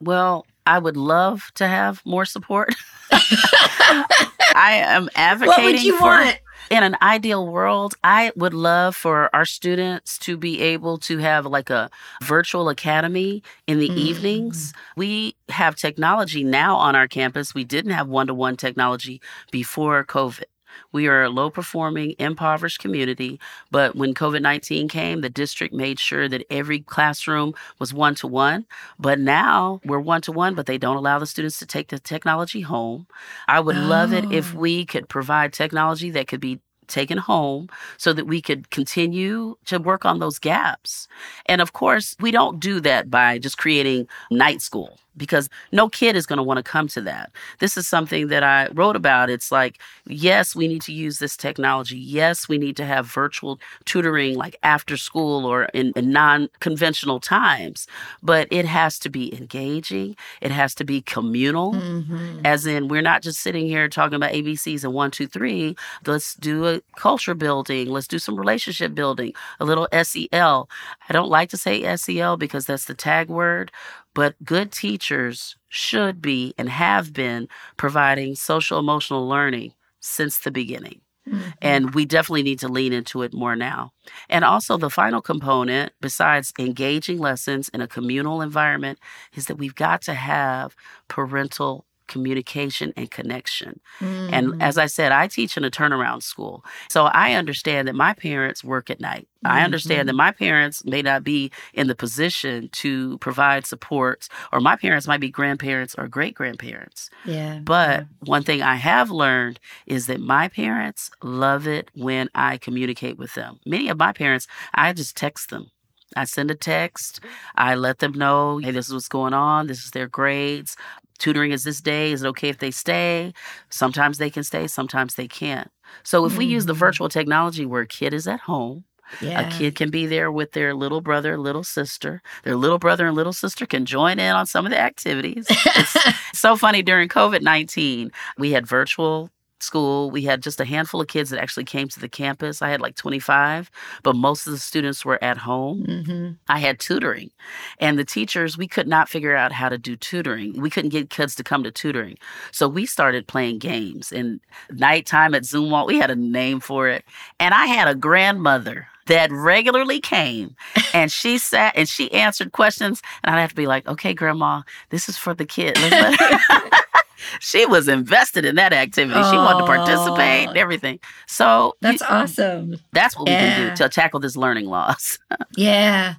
Well, 0.00 0.46
I 0.64 0.78
would 0.78 0.96
love 0.96 1.50
to 1.54 1.66
have 1.66 2.02
more 2.04 2.24
support. 2.24 2.74
I 3.10 4.82
am 4.84 5.08
advocating 5.16 5.48
What 5.48 5.64
would 5.64 5.82
you 5.82 5.96
for 5.96 6.04
want? 6.04 6.38
In 6.70 6.82
an 6.82 6.96
ideal 7.02 7.46
world, 7.46 7.94
I 8.04 8.32
would 8.36 8.54
love 8.54 8.94
for 8.96 9.34
our 9.34 9.44
students 9.44 10.18
to 10.18 10.36
be 10.36 10.60
able 10.60 10.98
to 10.98 11.18
have 11.18 11.46
like 11.46 11.70
a 11.70 11.90
virtual 12.22 12.68
academy 12.68 13.42
in 13.66 13.78
the 13.78 13.88
Mm. 13.88 13.96
evenings. 13.96 14.72
We 14.96 15.34
have 15.48 15.76
technology 15.76 16.44
now 16.44 16.76
on 16.76 16.94
our 16.94 17.08
campus. 17.08 17.54
We 17.54 17.64
didn't 17.64 17.92
have 17.92 18.08
one 18.08 18.26
to 18.26 18.34
one 18.34 18.56
technology 18.56 19.20
before 19.50 20.04
COVID. 20.04 20.44
We 20.92 21.06
are 21.08 21.22
a 21.22 21.30
low 21.30 21.50
performing, 21.50 22.14
impoverished 22.18 22.80
community. 22.80 23.40
But 23.70 23.96
when 23.96 24.14
COVID 24.14 24.42
19 24.42 24.88
came, 24.88 25.20
the 25.20 25.30
district 25.30 25.74
made 25.74 25.98
sure 25.98 26.28
that 26.28 26.44
every 26.50 26.80
classroom 26.80 27.54
was 27.78 27.92
one 27.94 28.14
to 28.16 28.26
one. 28.26 28.66
But 28.98 29.18
now 29.18 29.80
we're 29.84 30.00
one 30.00 30.22
to 30.22 30.32
one, 30.32 30.54
but 30.54 30.66
they 30.66 30.78
don't 30.78 30.96
allow 30.96 31.18
the 31.18 31.26
students 31.26 31.58
to 31.58 31.66
take 31.66 31.88
the 31.88 31.98
technology 31.98 32.60
home. 32.62 33.06
I 33.46 33.60
would 33.60 33.76
love 33.76 34.12
it 34.12 34.24
if 34.32 34.54
Oh. 34.54 34.58
we 34.58 34.84
could 34.84 35.08
provide 35.08 35.52
technology 35.52 36.10
that 36.10 36.28
could 36.28 36.40
be 36.40 36.60
taken 36.88 37.18
home 37.18 37.68
so 37.98 38.14
that 38.14 38.26
we 38.26 38.40
could 38.40 38.70
continue 38.70 39.56
to 39.66 39.78
work 39.78 40.06
on 40.06 40.18
those 40.20 40.38
gaps. 40.38 41.06
And 41.46 41.60
of 41.60 41.74
course, 41.74 42.16
we 42.18 42.30
don't 42.30 42.58
do 42.58 42.80
that 42.80 43.10
by 43.10 43.38
just 43.38 43.58
creating 43.58 44.08
night 44.30 44.62
school 44.62 44.98
because 45.18 45.50
no 45.72 45.88
kid 45.88 46.16
is 46.16 46.26
going 46.26 46.38
to 46.38 46.42
want 46.42 46.58
to 46.58 46.62
come 46.62 46.88
to 46.88 47.00
that. 47.02 47.30
This 47.58 47.76
is 47.76 47.86
something 47.86 48.28
that 48.28 48.42
I 48.42 48.68
wrote 48.72 48.96
about. 48.96 49.28
It's 49.30 49.52
like, 49.52 49.78
yes, 50.06 50.56
we 50.56 50.68
need 50.68 50.82
to 50.82 50.92
use 50.92 51.18
this 51.18 51.36
technology. 51.36 51.98
Yes, 51.98 52.48
we 52.48 52.56
need 52.58 52.76
to 52.78 52.84
have 52.86 53.06
virtual 53.06 53.60
tutoring 53.84 54.36
like 54.36 54.56
after 54.62 54.96
school 54.96 55.44
or 55.44 55.64
in, 55.74 55.92
in 55.96 56.10
non 56.12 56.48
conventional 56.60 57.20
times, 57.20 57.86
but 58.22 58.48
it 58.50 58.64
has 58.64 58.98
to 59.00 59.10
be 59.10 59.34
engaging, 59.36 60.16
it 60.40 60.50
has 60.50 60.74
to 60.76 60.84
be 60.84 61.02
communal. 61.02 61.74
Mhm. 61.74 62.46
As 62.46 62.66
in, 62.66 62.88
we're 62.88 63.02
not 63.02 63.22
just 63.22 63.40
sitting 63.40 63.66
here 63.66 63.88
talking 63.88 64.14
about 64.16 64.32
ABCs 64.32 64.84
and 64.84 64.92
one, 64.94 65.10
two, 65.10 65.26
three. 65.26 65.76
Let's 66.06 66.34
do 66.34 66.66
a 66.66 66.80
culture 66.96 67.34
building. 67.34 67.88
Let's 67.88 68.08
do 68.08 68.18
some 68.18 68.36
relationship 68.36 68.94
building, 68.94 69.32
a 69.60 69.64
little 69.64 69.88
SEL. 69.92 70.68
I 71.08 71.12
don't 71.12 71.28
like 71.30 71.50
to 71.50 71.56
say 71.56 71.82
SEL 71.96 72.36
because 72.36 72.66
that's 72.66 72.84
the 72.86 72.94
tag 72.94 73.28
word, 73.28 73.70
but 74.18 74.34
good 74.44 74.72
teachers 74.72 75.56
should 75.68 76.20
be 76.20 76.54
and 76.58 76.68
have 76.68 77.12
been 77.12 77.48
providing 77.76 78.34
social 78.34 78.78
emotional 78.80 79.28
learning 79.28 79.72
since 80.00 80.38
the 80.40 80.50
beginning. 80.50 81.00
Mhm. 81.28 81.52
And 81.62 81.94
we 81.94 82.04
definitely 82.06 82.42
need 82.42 82.58
to 82.60 82.68
lean 82.68 82.92
into 82.92 83.22
it 83.22 83.34
more 83.34 83.56
now. 83.56 83.92
And 84.30 84.44
also, 84.44 84.76
the 84.78 84.90
final 84.90 85.22
component, 85.22 85.92
besides 86.00 86.52
engaging 86.58 87.18
lessons 87.18 87.68
in 87.70 87.80
a 87.82 87.88
communal 87.88 88.40
environment, 88.42 88.98
is 89.34 89.46
that 89.46 89.56
we've 89.58 89.74
got 89.74 90.02
to 90.02 90.14
have 90.14 90.74
parental 91.08 91.84
communication 92.08 92.92
and 92.96 93.10
connection. 93.10 93.80
Mhm. 94.00 94.30
And 94.32 94.62
as 94.62 94.76
I 94.78 94.86
said, 94.86 95.12
I 95.12 95.28
teach 95.28 95.56
in 95.56 95.64
a 95.64 95.70
turnaround 95.70 96.22
school. 96.22 96.64
So 96.90 97.06
I 97.06 97.34
understand 97.34 97.86
that 97.88 97.94
my 97.94 98.14
parents 98.14 98.64
work 98.64 98.90
at 98.90 99.00
night. 99.00 99.28
I 99.44 99.60
Mhm. 99.60 99.64
understand 99.64 100.08
that 100.08 100.14
my 100.14 100.32
parents 100.32 100.84
may 100.84 101.00
not 101.02 101.22
be 101.22 101.52
in 101.72 101.86
the 101.86 101.94
position 101.94 102.68
to 102.72 103.18
provide 103.18 103.66
support, 103.66 104.28
or 104.52 104.60
my 104.60 104.74
parents 104.76 105.06
might 105.06 105.20
be 105.20 105.30
grandparents 105.30 105.94
or 105.96 106.08
great 106.08 106.34
grandparents. 106.34 107.10
yeah. 107.24 107.60
But 107.62 108.06
one 108.24 108.42
thing 108.42 108.62
I 108.62 108.76
have 108.76 109.10
learned 109.10 109.60
is 109.86 110.06
that 110.06 110.20
my 110.20 110.48
parents 110.48 111.10
love 111.22 111.66
it 111.66 111.90
when 111.94 112.28
I 112.34 112.56
communicate 112.56 113.18
with 113.18 113.34
them. 113.34 113.60
Many 113.66 113.88
of 113.88 113.98
my 113.98 114.12
parents, 114.12 114.46
I 114.74 114.92
just 114.92 115.16
text 115.16 115.50
them. 115.50 115.70
I 116.16 116.24
send 116.24 116.50
a 116.50 116.54
text. 116.54 117.20
I 117.54 117.74
let 117.74 117.98
them 117.98 118.12
know, 118.12 118.58
hey, 118.58 118.70
this 118.70 118.86
is 118.88 118.94
what's 118.94 119.08
going 119.08 119.34
on. 119.34 119.66
This 119.66 119.84
is 119.84 119.90
their 119.90 120.08
grades. 120.08 120.74
Tutoring 121.18 121.52
is 121.52 121.64
this 121.64 121.80
day. 121.80 122.12
Is 122.12 122.22
it 122.22 122.28
okay 122.28 122.48
if 122.48 122.58
they 122.58 122.70
stay? 122.70 123.32
Sometimes 123.70 124.18
they 124.18 124.30
can 124.30 124.44
stay, 124.44 124.66
sometimes 124.66 125.14
they 125.14 125.28
can't. 125.28 125.70
So 126.02 126.24
if 126.24 126.36
we 126.36 126.44
use 126.44 126.66
the 126.66 126.74
Mhm. 126.74 126.76
virtual 126.78 127.08
technology 127.08 127.64
where 127.66 127.82
a 127.82 127.86
kid 127.86 128.14
is 128.14 128.26
at 128.28 128.40
home, 128.40 128.84
Yeah. 129.20 129.40
a 129.40 129.50
kid 129.50 129.74
can 129.74 129.88
be 129.90 130.06
there 130.06 130.30
with 130.30 130.52
their 130.52 130.74
little 130.74 131.00
brother, 131.00 131.38
little 131.38 131.64
sister. 131.64 132.20
Their 132.44 132.56
little 132.56 132.78
brother 132.78 133.06
and 133.06 133.16
little 133.16 133.32
sister 133.32 133.64
can 133.66 133.86
join 133.86 134.18
in 134.18 134.34
on 134.36 134.44
some 134.46 134.66
of 134.66 134.70
the 134.70 134.78
activities. 134.78 135.46
It's 135.48 135.96
so 136.38 136.56
funny 136.56 136.82
during 136.82 137.08
COVID 137.08 137.40
19, 137.42 138.10
we 138.36 138.52
had 138.52 138.66
virtual 138.66 139.30
school. 139.62 140.10
We 140.10 140.22
had 140.22 140.42
just 140.42 140.60
a 140.60 140.64
handful 140.64 141.00
of 141.00 141.08
kids 141.08 141.30
that 141.30 141.40
actually 141.40 141.64
came 141.64 141.88
to 141.88 142.00
the 142.00 142.08
campus. 142.08 142.62
I 142.62 142.70
had 142.70 142.80
like 142.80 142.96
25, 142.96 143.70
but 144.02 144.16
most 144.16 144.46
of 144.46 144.52
the 144.52 144.58
students 144.58 145.04
were 145.04 145.22
at 145.22 145.38
home. 145.38 145.84
hmm 145.84 146.28
I 146.48 146.58
had 146.58 146.78
tutoring, 146.78 147.30
and 147.78 147.98
the 147.98 148.04
teachers, 148.04 148.56
we 148.56 148.66
could 148.66 148.88
not 148.88 149.08
figure 149.08 149.36
out 149.36 149.52
how 149.52 149.68
to 149.68 149.78
do 149.78 149.96
tutoring. 149.96 150.60
We 150.60 150.70
couldn't 150.70 150.90
get 150.90 151.10
kids 151.10 151.34
to 151.36 151.44
come 151.44 151.62
to 151.64 151.70
tutoring. 151.70 152.16
So 152.52 152.68
we 152.68 152.86
started 152.86 153.26
playing 153.26 153.58
games. 153.58 154.12
And 154.12 154.40
nighttime 154.70 155.34
at 155.34 155.44
Zoom 155.44 155.70
Wall, 155.70 155.86
we 155.86 155.98
had 155.98 156.10
a 156.10 156.16
name 156.16 156.60
for 156.60 156.88
it. 156.88 157.04
And 157.38 157.54
I 157.54 157.66
had 157.66 157.88
a 157.88 157.94
grandmother 157.94 158.86
that 159.06 159.32
regularly 159.32 160.00
came 160.00 160.54
and 160.92 161.10
she 161.10 161.38
sat 161.38 161.74
and 161.76 161.88
she 161.88 162.12
answered 162.12 162.52
questions. 162.52 163.02
And 163.24 163.34
I'd 163.34 163.40
have 163.40 163.50
to 163.50 163.56
be 163.56 163.66
like, 163.66 163.86
okay, 163.88 164.14
grandma, 164.14 164.62
this 164.90 165.08
is 165.08 165.16
for 165.16 165.34
the 165.34 165.46
kid. 165.46 165.76
Let's 167.32 167.54
let-" 167.54 167.62
she 167.62 167.66
was 167.66 167.88
invested 167.88 168.44
in 168.44 168.56
that 168.56 168.72
activity. 168.72 169.14
She 169.30 169.36
wanted 169.36 169.60
to 169.60 169.66
participate 169.66 170.48
and 170.48 170.56
everything. 170.58 170.98
So 171.26 171.74
That's 171.80 172.00
you- 172.00 172.06
awesome. 172.08 172.76
that's 172.92 173.16
what 173.16 173.28
we 173.28 173.32
can 173.34 173.70
do 173.70 173.76
to 173.76 173.88
tackle 173.88 174.20
this 174.20 174.36
learning 174.36 174.66
loss. 174.66 175.18
Yeah. 175.56 176.14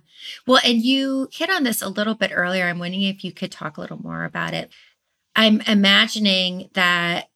Well, 0.46 0.60
and 0.66 0.82
you 0.82 1.30
hit 1.32 1.50
on 1.50 1.64
this 1.64 1.82
a 1.82 1.88
little 1.90 2.14
bit 2.14 2.32
earlier. 2.34 2.66
I'm 2.66 2.78
wondering 2.80 3.04
if 3.04 3.24
you 3.24 3.32
could 3.32 3.52
talk 3.52 3.78
a 3.78 3.82
little 3.82 4.02
more 4.02 4.26
about 4.26 4.54
it. 4.54 4.70
I'm 5.36 5.62
imagining 5.62 6.70
that 6.74 7.30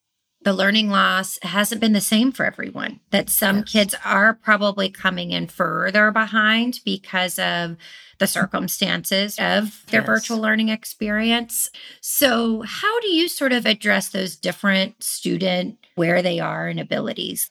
the 0.43 0.53
learning 0.53 0.89
loss 0.89 1.39
hasn't 1.43 1.79
been 1.81 1.93
the 1.93 2.01
same 2.01 2.31
for 2.31 2.45
everyone, 2.45 3.00
that 3.12 3.29
some 3.29 3.57
Yes. 3.59 3.71
kids 3.71 3.95
are 4.05 4.33
probably 4.33 4.89
coming 4.89 5.31
in 5.31 5.47
further 5.47 6.12
behind 6.12 6.79
because 6.85 7.39
of 7.39 7.77
the 8.19 8.27
circumstances 8.27 9.38
of 9.39 9.83
their 9.88 10.01
Yes. 10.01 10.05
virtual 10.07 10.39
learning 10.39 10.69
experience. 10.69 11.69
So, 12.01 12.62
how 12.62 13.00
do 13.01 13.09
you 13.09 13.27
sort 13.27 13.51
of 13.53 13.65
address 13.65 14.09
those 14.09 14.35
different 14.35 15.03
student 15.03 15.77
where 15.95 16.21
they 16.21 16.39
are 16.39 16.67
and 16.67 16.79
abilities? 16.79 17.50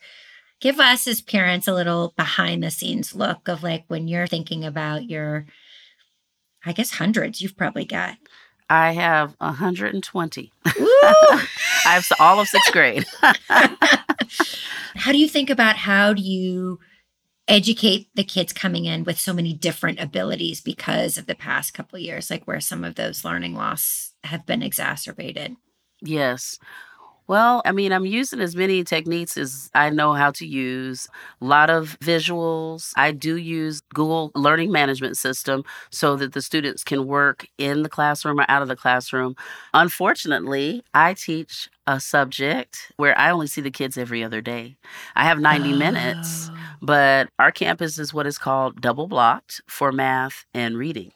give 0.61 0.79
us 0.79 1.09
as 1.09 1.21
parents 1.21 1.67
a 1.67 1.75
little 1.75 2.15
behind 2.17 2.63
the 2.63 2.71
scenes 2.71 3.17
look 3.17 3.49
of 3.49 3.65
like 3.65 3.83
when 3.89 4.07
you're 4.07 4.29
thinking 4.29 4.65
about 4.65 5.11
your 5.11 5.45
i 6.65 6.73
guess 6.73 6.93
hundreds 6.93 7.41
you've 7.43 7.57
probably 7.57 7.85
got 7.85 8.17
I 8.73 8.93
have 8.93 9.35
120. 9.37 10.53
I 10.65 11.47
have 11.85 12.07
all 12.19 12.41
of 12.41 12.49
sixth 12.49 12.73
grade. 12.73 13.05
how 13.21 15.13
do 15.13 15.19
you 15.19 15.29
think 15.29 15.51
about 15.51 15.77
how 15.77 16.15
do 16.15 16.23
you 16.23 16.81
educate 17.47 18.09
the 18.15 18.25
kids 18.25 18.55
coming 18.55 18.87
in 18.87 19.05
with 19.05 19.21
so 19.21 19.35
many 19.35 19.53
different 19.53 20.01
abilities 20.01 20.63
because 20.63 21.19
of 21.19 21.27
the 21.27 21.35
past 21.35 21.75
couple 21.75 21.97
of 21.97 22.03
years 22.03 22.31
like 22.31 22.45
where 22.45 22.61
some 22.61 22.83
of 22.83 22.95
those 22.95 23.27
learning 23.27 23.55
loss 23.55 24.15
have 24.25 24.47
been 24.47 24.63
exacerbated 24.63 25.55
yes. 26.01 26.59
Well, 27.33 27.63
I 27.65 27.73
mean, 27.73 27.93
I'm 27.95 28.05
using 28.05 28.43
as 28.43 28.55
many 28.55 28.85
techniques 28.85 29.39
as 29.39 29.71
I 29.73 29.89
know 29.89 30.13
how 30.13 30.33
to 30.33 30.47
use. 30.47 31.09
A 31.41 31.47
lot 31.47 31.71
of 31.71 31.99
visuals. 32.01 32.93
I 32.95 33.13
do 33.13 33.39
use 33.39 33.81
Google 33.95 34.33
Learning 34.35 34.71
Management 34.71 35.17
System 35.17 35.65
so 35.91 36.15
that 36.17 36.35
the 36.35 36.43
students 36.43 36.85
can 36.85 37.07
work 37.07 37.47
in 37.57 37.85
the 37.85 37.89
classroom 37.89 38.39
or 38.39 38.45
out 38.51 38.61
of 38.61 38.69
the 38.69 38.77
classroom. 38.77 39.35
Unfortunately, 39.73 40.83
I 40.93 41.15
teach 41.15 41.71
a 41.87 42.01
subject 42.01 42.93
where 42.99 43.19
I 43.19 43.31
only 43.31 43.47
see 43.47 43.63
the 43.63 43.71
kids 43.71 43.97
every 43.97 44.23
other 44.23 44.43
day. 44.43 44.77
I 45.17 45.25
have 45.25 45.41
90 45.41 45.73
minutes. 45.73 46.51
Oh. 46.53 46.59
but 46.83 47.31
our 47.39 47.51
campus 47.51 47.99
is 47.99 48.13
what 48.13 48.27
is 48.27 48.37
called 48.37 48.83
double 48.83 49.07
blocked 49.07 49.63
for 49.67 49.91
math 49.91 50.45
and 50.53 50.77
reading. 50.77 51.13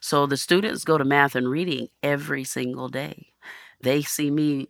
So 0.00 0.26
the 0.26 0.36
students 0.36 0.82
go 0.82 0.98
to 0.98 1.04
math 1.04 1.36
and 1.36 1.48
reading 1.48 1.86
every 2.02 2.42
single 2.42 2.88
day. 2.88 3.28
They 3.80 4.02
see 4.02 4.30
me 4.30 4.68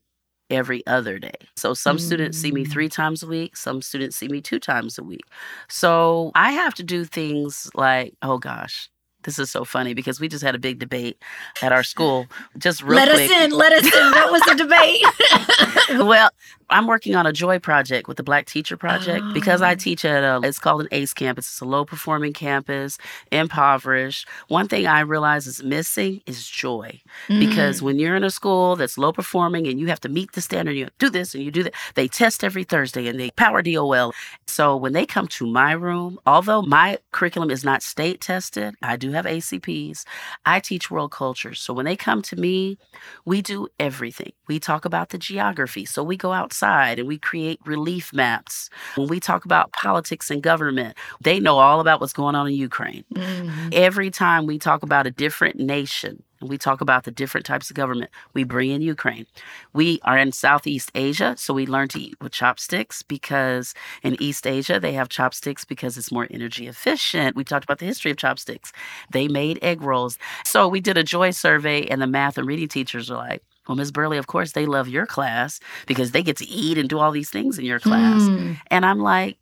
every 0.53 0.87
other 0.87 1.19
day. 1.19 1.35
So 1.57 1.75
some 1.75 1.99
students 1.99 2.39
see 2.39 2.53
me 2.53 2.65
Mm. 2.65 2.71
three 2.71 2.89
times 2.89 3.23
a 3.23 3.27
week, 3.27 3.57
some 3.57 3.83
students 3.83 4.17
see 4.17 4.29
me 4.29 4.41
two 4.41 4.59
times 4.61 4.99
a 4.99 5.03
week. 5.03 5.25
So 5.69 6.31
I 6.35 6.53
have 6.53 6.75
to 6.75 6.83
do 6.83 7.05
things 7.05 7.71
like, 7.75 8.15
oh 8.23 8.39
gosh, 8.39 8.89
this 9.25 9.39
is 9.39 9.51
so 9.51 9.65
funny 9.65 9.95
because 9.95 10.19
we 10.21 10.29
just 10.29 10.43
had 10.45 10.55
a 10.55 10.59
big 10.59 10.79
debate 10.81 11.17
at 11.63 11.73
our 11.73 11.85
school. 11.85 12.27
Just 12.59 12.83
real 12.83 12.97
let 12.97 13.09
quick. 13.09 13.31
us 13.31 13.37
in 13.45 13.51
let 13.53 13.73
us 13.73 13.85
in 13.85 14.11
what 14.13 14.33
was 14.33 14.43
the 14.43 14.55
debate 14.57 15.99
well, 16.09 16.31
I'm 16.73 16.87
working 16.87 17.15
on 17.15 17.27
a 17.27 17.33
joy 17.33 17.59
project 17.59 18.09
with 18.09 18.17
the 18.17 18.23
Black 18.23 18.47
Teacher 18.47 18.77
Project 18.79 19.25
because 19.35 19.61
I 19.61 19.73
Oh. 19.73 19.75
teach 19.77 20.05
at 20.07 20.25
a, 20.25 20.41
it's 20.43 20.59
called 20.59 20.81
an 20.81 20.89
ACE 20.91 21.13
campus. 21.13 21.47
It's 21.47 21.61
a 21.61 21.67
low 21.67 21.85
performing 21.85 22.33
campus, 22.33 22.97
impoverished. 23.31 24.27
One 24.49 24.69
thing 24.69 24.87
I 24.87 25.01
realize 25.01 25.47
is 25.47 25.63
missing 25.63 26.23
is 26.27 26.49
joy 26.49 27.01
because 27.29 27.81
Mm. 27.81 27.83
when 27.83 27.99
you're 27.99 28.17
in 28.17 28.25
a 28.25 28.31
school 28.31 28.77
that's 28.77 28.97
low 28.97 29.13
performing 29.13 29.67
and 29.67 29.79
you 29.79 29.89
have 29.89 30.01
to 30.01 30.09
meet 30.09 30.33
the 30.33 30.41
standard, 30.41 30.73
you 30.73 30.89
do 30.99 31.11
this 31.11 31.35
and 31.35 31.45
you 31.45 31.51
do 31.51 31.63
that, 31.65 31.75
they 31.95 32.09
test 32.09 32.43
every 32.43 32.65
Thursday 32.65 33.07
and 33.07 33.21
they 33.21 33.31
power 33.33 33.61
DOL. 33.63 34.13
So 34.47 34.75
when 34.77 34.93
they 34.95 35.05
come 35.07 35.29
to 35.29 35.47
my 35.47 35.73
room, 35.73 36.19
although 36.27 36.63
my 36.63 36.99
curriculum 37.13 37.51
is 37.51 37.65
not 37.65 37.83
state 37.83 38.21
tested, 38.23 38.75
I 38.83 38.97
do 38.97 39.13
have 39.13 39.27
ACPs. 39.27 40.05
I 40.47 40.61
teach 40.61 40.91
world 40.91 41.11
cultures. 41.13 41.61
So 41.61 41.75
when 41.75 41.85
they 41.85 41.97
come 41.97 42.23
to 42.23 42.37
me, 42.37 42.79
we 43.27 43.43
do 43.43 43.69
everything. 43.79 44.33
We 44.53 44.61
talk 44.61 44.85
about 44.85 45.09
the 45.09 45.17
geography. 45.17 45.87
So 45.87 46.05
we 46.05 46.15
go 46.15 46.35
outside 46.35 46.99
and 46.99 47.09
we 47.09 47.17
create 47.17 47.59
relief 47.65 48.13
maps. 48.13 48.69
When 48.97 49.09
we 49.09 49.19
talk 49.19 49.47
about 49.47 49.73
politics 49.73 50.31
and 50.31 50.43
government, 50.43 50.95
they 51.23 51.41
know 51.41 51.57
all 51.57 51.81
about 51.81 52.03
what's 52.03 52.13
going 52.13 52.35
on 52.35 52.49
in 52.49 52.53
Ukraine. 52.53 53.05
Mhm. 53.15 53.73
Every 53.73 54.11
time 54.11 54.45
we 54.45 54.59
talk 54.59 54.83
about 54.83 55.07
a 55.07 55.11
different 55.11 55.57
nation, 55.59 56.23
and 56.43 56.51
we 56.51 56.59
talk 56.59 56.83
about 56.83 57.05
the 57.05 57.11
different 57.11 57.47
types 57.47 57.71
of 57.71 57.77
government, 57.77 58.11
we 58.35 58.45
bring 58.45 58.69
in 58.71 58.83
Ukraine. 58.83 59.25
We 59.73 60.01
are 60.03 60.19
in 60.19 60.33
Southeast 60.33 60.91
Asia, 60.95 61.35
so 61.39 61.55
we 61.55 61.65
learn 61.65 61.89
to 61.89 62.01
eat 62.01 62.17
with 62.21 62.33
chopsticks 62.33 63.03
because 63.03 63.73
in 64.03 64.21
East 64.21 64.47
Asia, 64.47 64.79
they 64.79 64.93
have 64.93 65.09
chopsticks 65.09 65.65
because 65.65 65.97
it's 65.97 66.13
more 66.13 66.27
energy 66.31 66.67
efficient. 66.67 67.37
We 67.37 67.45
talked 67.45 67.65
about 67.65 67.79
the 67.79 67.87
history 67.87 68.11
of 68.11 68.19
chopsticks. 68.19 68.71
They 69.11 69.29
made 69.29 69.61
egg 69.63 69.81
rolls. 69.81 70.19
So 70.45 70.69
we 70.69 70.81
did 70.83 70.99
a 70.99 71.05
joy 71.05 71.31
survey, 71.31 71.87
and 71.87 72.03
the 72.03 72.07
math 72.07 72.37
and 72.37 72.47
reading 72.47 72.69
teachers 72.69 73.11
are 73.11 73.17
like, 73.17 73.43
well, 73.69 73.77
Ms. 73.77 73.93
Burley, 73.93 74.19
of 74.19 74.27
course, 74.27 74.53
they 74.53 74.67
love 74.67 74.89
your 74.89 75.07
class 75.07 75.61
because 75.87 76.11
they 76.11 76.23
get 76.23 76.37
to 76.39 76.49
eat 76.49 76.79
and 76.79 76.89
do 76.89 76.99
all 76.99 77.13
these 77.13 77.31
things 77.31 77.59
in 77.59 77.65
your 77.65 77.79
class. 77.79 78.23
Mm. 78.23 78.57
And 78.71 78.85
I'm 78.85 78.99
like, 78.99 79.39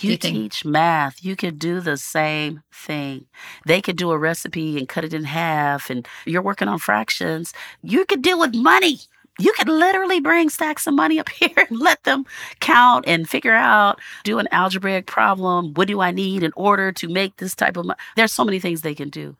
you 0.00 0.16
teach 0.16 0.64
math. 0.64 1.24
You 1.24 1.36
could 1.36 1.58
do 1.58 1.80
the 1.80 1.96
same 1.96 2.62
thing. 2.72 3.26
They 3.66 3.82
could 3.82 3.96
do 3.96 4.10
a 4.10 4.18
recipe 4.18 4.78
and 4.78 4.88
cut 4.88 5.04
it 5.04 5.12
in 5.12 5.24
half, 5.24 5.90
and 5.90 6.06
you're 6.24 6.42
working 6.42 6.68
on 6.68 6.78
fractions. 6.78 7.52
You 7.82 8.04
could 8.06 8.22
deal 8.22 8.38
with 8.38 8.54
money. 8.54 9.00
You 9.38 9.52
could 9.54 9.68
literally 9.68 10.20
bring 10.20 10.50
stacks 10.50 10.86
of 10.86 10.94
money 10.94 11.18
up 11.18 11.28
here 11.30 11.50
and 11.56 11.78
let 11.78 12.04
them 12.04 12.24
count 12.60 13.04
and 13.06 13.28
figure 13.28 13.54
out, 13.54 13.98
do 14.24 14.38
an 14.38 14.48
algebraic 14.52 15.06
problem. 15.06 15.74
What 15.74 15.88
do 15.88 16.00
I 16.00 16.10
need 16.10 16.42
in 16.42 16.52
order 16.56 16.92
to 16.92 17.08
make 17.08 17.36
this 17.36 17.54
type 17.54 17.76
of 17.76 17.86
money? 17.86 17.98
There's 18.16 18.32
so 18.32 18.44
many 18.44 18.60
things 18.60 18.82
they 18.82 18.94
can 18.94 19.10
do. 19.10 19.36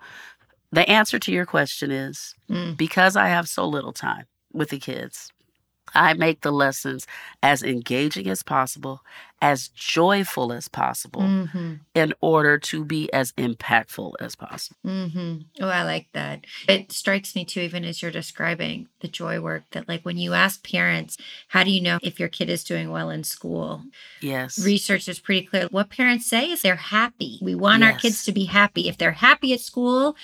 The 0.72 0.88
answer 0.88 1.18
to 1.18 1.32
your 1.32 1.46
question 1.46 1.90
is 1.90 2.34
Mm. 2.48 2.76
because 2.76 3.14
I 3.16 3.28
have 3.28 3.48
so 3.48 3.66
little 3.66 3.92
time 3.92 4.24
with 4.52 4.70
the 4.70 4.78
kids, 4.78 5.30
I 5.94 6.14
make 6.14 6.40
the 6.40 6.52
lessons 6.52 7.06
as 7.42 7.62
engaging 7.62 8.26
as 8.28 8.42
possible, 8.42 9.02
as 9.42 9.68
joyful 9.68 10.52
as 10.52 10.68
possible, 10.68 11.20
Mhm. 11.22 11.80
in 11.94 12.14
order 12.22 12.56
to 12.58 12.84
be 12.84 13.12
as 13.12 13.32
impactful 13.32 14.14
as 14.20 14.34
possible. 14.34 14.78
hmm 14.84 15.38
Oh, 15.60 15.68
I 15.68 15.82
like 15.82 16.08
that. 16.12 16.46
It 16.68 16.92
strikes 16.92 17.34
me 17.34 17.44
too, 17.44 17.60
even 17.60 17.84
as 17.84 18.00
you're 18.00 18.10
describing 18.10 18.88
the 19.00 19.08
joy 19.08 19.40
work, 19.40 19.64
that 19.72 19.88
like 19.88 20.02
when 20.04 20.16
you 20.16 20.32
ask 20.32 20.62
parents, 20.66 21.18
how 21.48 21.64
do 21.64 21.70
you 21.70 21.82
know 21.82 21.98
if 22.02 22.18
your 22.18 22.28
kid 22.30 22.48
is 22.48 22.64
doing 22.64 22.90
well 22.90 23.10
in 23.10 23.24
school? 23.24 23.84
Yes. 24.20 24.58
Research 24.58 25.08
is 25.08 25.18
pretty 25.18 25.44
clear. 25.46 25.66
What 25.70 25.90
parents 25.90 26.26
say 26.26 26.50
is 26.50 26.62
they're 26.62 26.76
happy. 26.76 27.38
We 27.42 27.54
want 27.54 27.82
our 27.84 27.92
kids 27.98 28.24
to 28.24 28.32
be 28.32 28.44
happy. 28.44 28.88
If 28.88 28.96
they're 28.96 29.12
happy 29.12 29.52
at 29.52 29.60
school, 29.60 30.16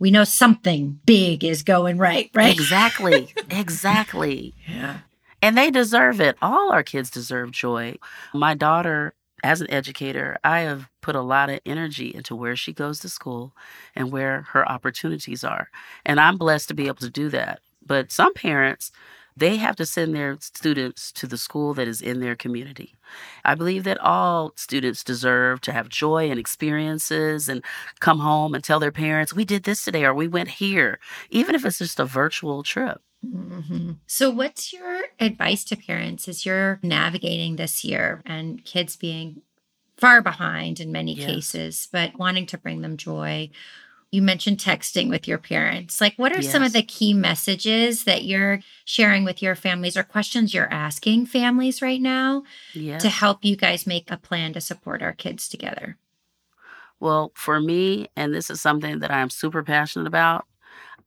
we 0.00 0.10
know 0.10 0.24
something 0.24 0.98
big 1.04 1.44
is 1.44 1.62
going 1.62 1.98
right, 1.98 2.30
right? 2.34 2.52
Exactly. 2.52 3.32
exactly. 3.50 4.54
Yeah. 4.66 4.98
And 5.42 5.56
they 5.56 5.70
deserve 5.70 6.20
it. 6.20 6.36
All 6.42 6.72
our 6.72 6.82
kids 6.82 7.10
deserve 7.10 7.52
joy. 7.52 7.96
My 8.34 8.54
daughter, 8.54 9.14
as 9.44 9.60
an 9.60 9.70
educator, 9.70 10.38
I 10.42 10.60
have 10.60 10.88
put 11.02 11.14
a 11.14 11.20
lot 11.20 11.50
of 11.50 11.60
energy 11.64 12.12
into 12.14 12.34
where 12.34 12.56
she 12.56 12.72
goes 12.72 12.98
to 13.00 13.08
school 13.08 13.52
and 13.94 14.10
where 14.10 14.42
her 14.52 14.68
opportunities 14.68 15.44
are. 15.44 15.68
And 16.04 16.18
I'm 16.18 16.36
blessed 16.36 16.68
to 16.68 16.74
be 16.74 16.86
able 16.86 16.96
to 16.96 17.10
do 17.10 17.28
that. 17.28 17.60
But 17.84 18.10
some 18.10 18.34
parents, 18.34 18.92
they 19.36 19.56
have 19.56 19.76
to 19.76 19.86
send 19.86 20.14
their 20.14 20.36
students 20.40 21.12
to 21.12 21.26
the 21.26 21.38
school 21.38 21.74
that 21.74 21.88
is 21.88 22.00
in 22.00 22.20
their 22.20 22.36
community. 22.36 22.94
I 23.44 23.54
believe 23.54 23.84
that 23.84 24.00
all 24.00 24.52
students 24.56 25.04
deserve 25.04 25.60
to 25.62 25.72
have 25.72 25.88
joy 25.88 26.30
and 26.30 26.38
experiences 26.38 27.48
and 27.48 27.64
come 28.00 28.20
home 28.20 28.54
and 28.54 28.62
tell 28.62 28.80
their 28.80 28.92
parents, 28.92 29.34
we 29.34 29.44
did 29.44 29.64
this 29.64 29.84
today 29.84 30.04
or 30.04 30.14
we 30.14 30.28
went 30.28 30.48
here, 30.48 30.98
even 31.30 31.54
if 31.54 31.64
it's 31.64 31.78
just 31.78 32.00
a 32.00 32.04
virtual 32.04 32.62
trip. 32.62 33.00
Mm-hmm. 33.26 33.92
So, 34.06 34.30
what's 34.30 34.72
your 34.72 35.02
advice 35.18 35.64
to 35.64 35.76
parents 35.76 36.26
as 36.26 36.46
you're 36.46 36.80
navigating 36.82 37.56
this 37.56 37.84
year 37.84 38.22
and 38.24 38.64
kids 38.64 38.96
being 38.96 39.42
far 39.98 40.22
behind 40.22 40.80
in 40.80 40.90
many 40.90 41.14
yes. 41.14 41.26
cases, 41.26 41.88
but 41.92 42.18
wanting 42.18 42.46
to 42.46 42.58
bring 42.58 42.80
them 42.80 42.96
joy? 42.96 43.50
You 44.10 44.22
mentioned 44.22 44.58
texting 44.58 45.08
with 45.08 45.28
your 45.28 45.38
parents. 45.38 46.00
Like, 46.00 46.14
what 46.16 46.32
are 46.32 46.40
yes. 46.40 46.50
some 46.50 46.62
of 46.62 46.72
the 46.72 46.82
key 46.82 47.14
messages 47.14 48.04
that 48.04 48.24
you're 48.24 48.60
sharing 48.84 49.24
with 49.24 49.40
your 49.40 49.54
families 49.54 49.96
or 49.96 50.02
questions 50.02 50.52
you're 50.52 50.72
asking 50.72 51.26
families 51.26 51.80
right 51.80 52.00
now 52.00 52.42
yes. 52.74 53.02
to 53.02 53.08
help 53.08 53.44
you 53.44 53.56
guys 53.56 53.86
make 53.86 54.10
a 54.10 54.16
plan 54.16 54.52
to 54.54 54.60
support 54.60 55.00
our 55.00 55.12
kids 55.12 55.48
together? 55.48 55.96
Well, 56.98 57.32
for 57.34 57.60
me, 57.60 58.08
and 58.16 58.34
this 58.34 58.50
is 58.50 58.60
something 58.60 58.98
that 58.98 59.10
I 59.10 59.20
am 59.20 59.30
super 59.30 59.62
passionate 59.62 60.06
about, 60.06 60.46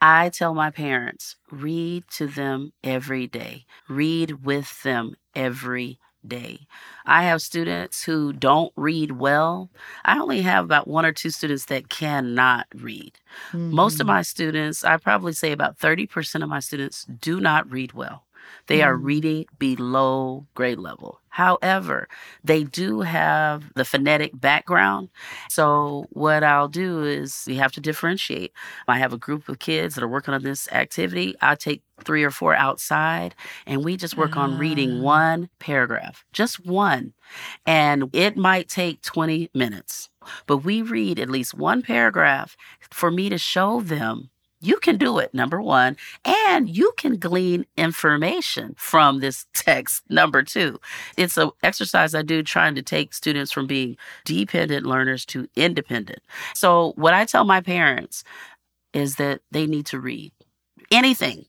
I 0.02 0.30
tell 0.30 0.54
my 0.54 0.70
parents 0.70 1.36
read 1.52 2.06
to 2.16 2.28
them 2.28 2.74
every 2.84 3.28
day, 3.28 3.66
read 3.88 4.44
with 4.44 4.84
them 4.84 5.16
every 5.36 6.00
day. 6.28 6.60
I 7.06 7.24
have 7.24 7.42
students 7.42 8.04
who 8.04 8.34
don't 8.34 8.72
read 8.76 9.20
well. 9.20 9.70
I 10.06 10.20
only 10.20 10.42
have 10.42 10.66
about 10.66 10.88
one 10.88 11.06
or 11.06 11.12
two 11.12 11.30
students 11.30 11.66
that 11.66 11.90
cannot 11.90 12.68
read. 12.76 13.20
Mm-hmm. 13.52 13.72
Most 13.72 13.96
of 13.96 14.02
mm-hmm. 14.02 14.16
my 14.16 14.22
students, 14.22 14.84
I 14.84 14.98
probably 14.98 15.34
say 15.34 15.52
about 15.52 15.78
30% 15.78 16.44
of 16.44 16.50
my 16.50 16.60
students 16.60 17.06
do 17.06 17.40
not 17.40 17.70
read 17.70 17.94
well. 17.94 18.24
They 18.68 18.80
mm. 18.80 18.86
are 18.86 18.96
reading 18.96 19.46
below 19.58 20.46
grade 20.56 20.80
level. 20.80 21.20
However, 21.30 22.08
they 22.44 22.64
do 22.64 23.02
have 23.02 23.74
the 23.74 23.86
phonetic 23.86 24.40
background. 24.40 25.10
So, 25.50 26.06
what 26.12 26.44
I'll 26.44 26.68
do 26.68 27.04
is 27.04 27.46
we 27.48 27.56
have 27.56 27.72
to 27.72 27.82
differentiate. 27.82 28.54
I 28.88 29.00
have 29.00 29.14
a 29.14 29.18
group 29.18 29.50
of 29.50 29.58
kids 29.58 29.96
that 29.96 30.04
are 30.04 30.08
working 30.08 30.36
on 30.36 30.44
this 30.44 30.72
activity. 30.72 31.36
I 31.42 31.56
take 31.56 31.82
three 32.04 32.24
or 32.24 32.30
four 32.30 32.56
outside 32.56 33.34
and 33.66 33.84
we 33.84 33.98
just 33.98 34.18
work 34.18 34.38
on 34.38 34.58
reading 34.58 35.00
ah. 35.00 35.02
one 35.02 35.50
paragraph, 35.60 36.24
just 36.34 36.64
one. 36.66 37.14
And 37.66 38.10
it 38.14 38.38
might 38.38 38.70
take 38.70 39.02
20 39.02 39.50
minutes, 39.56 40.10
but 40.46 40.58
we 40.58 40.82
read 40.82 41.20
at 41.20 41.30
least 41.30 41.56
one 41.56 41.82
paragraph 41.82 42.56
for 42.92 43.10
me 43.10 43.30
to 43.30 43.38
show 43.38 43.82
them 43.82 44.30
you 44.64 44.78
can 44.78 44.98
do 44.98 45.20
it, 45.20 45.34
number 45.34 45.62
one, 45.62 45.98
and 46.24 46.70
you 46.70 46.94
can 46.98 47.18
glean 47.18 47.66
information 47.76 48.74
from 48.78 49.20
this 49.20 49.46
text, 49.54 50.04
number 50.10 50.42
two. 50.44 50.80
It's 51.18 51.38
an 51.38 51.52
exercise 51.62 52.16
I 52.16 52.22
do 52.22 52.44
trying 52.44 52.76
to 52.76 52.82
take 52.82 53.14
students 53.14 53.52
from 53.52 53.68
being 53.68 53.98
dependent 54.26 54.86
learners 54.86 55.26
to 55.28 55.48
independent. 55.56 56.20
So, 56.56 56.94
what 56.96 57.14
I 57.14 57.26
tell 57.26 57.44
my 57.44 57.62
parents 57.62 58.24
is 58.94 59.16
that 59.16 59.42
they 59.52 59.68
need 59.68 59.86
to 59.88 60.00
read 60.00 60.32
anything. 60.92 61.46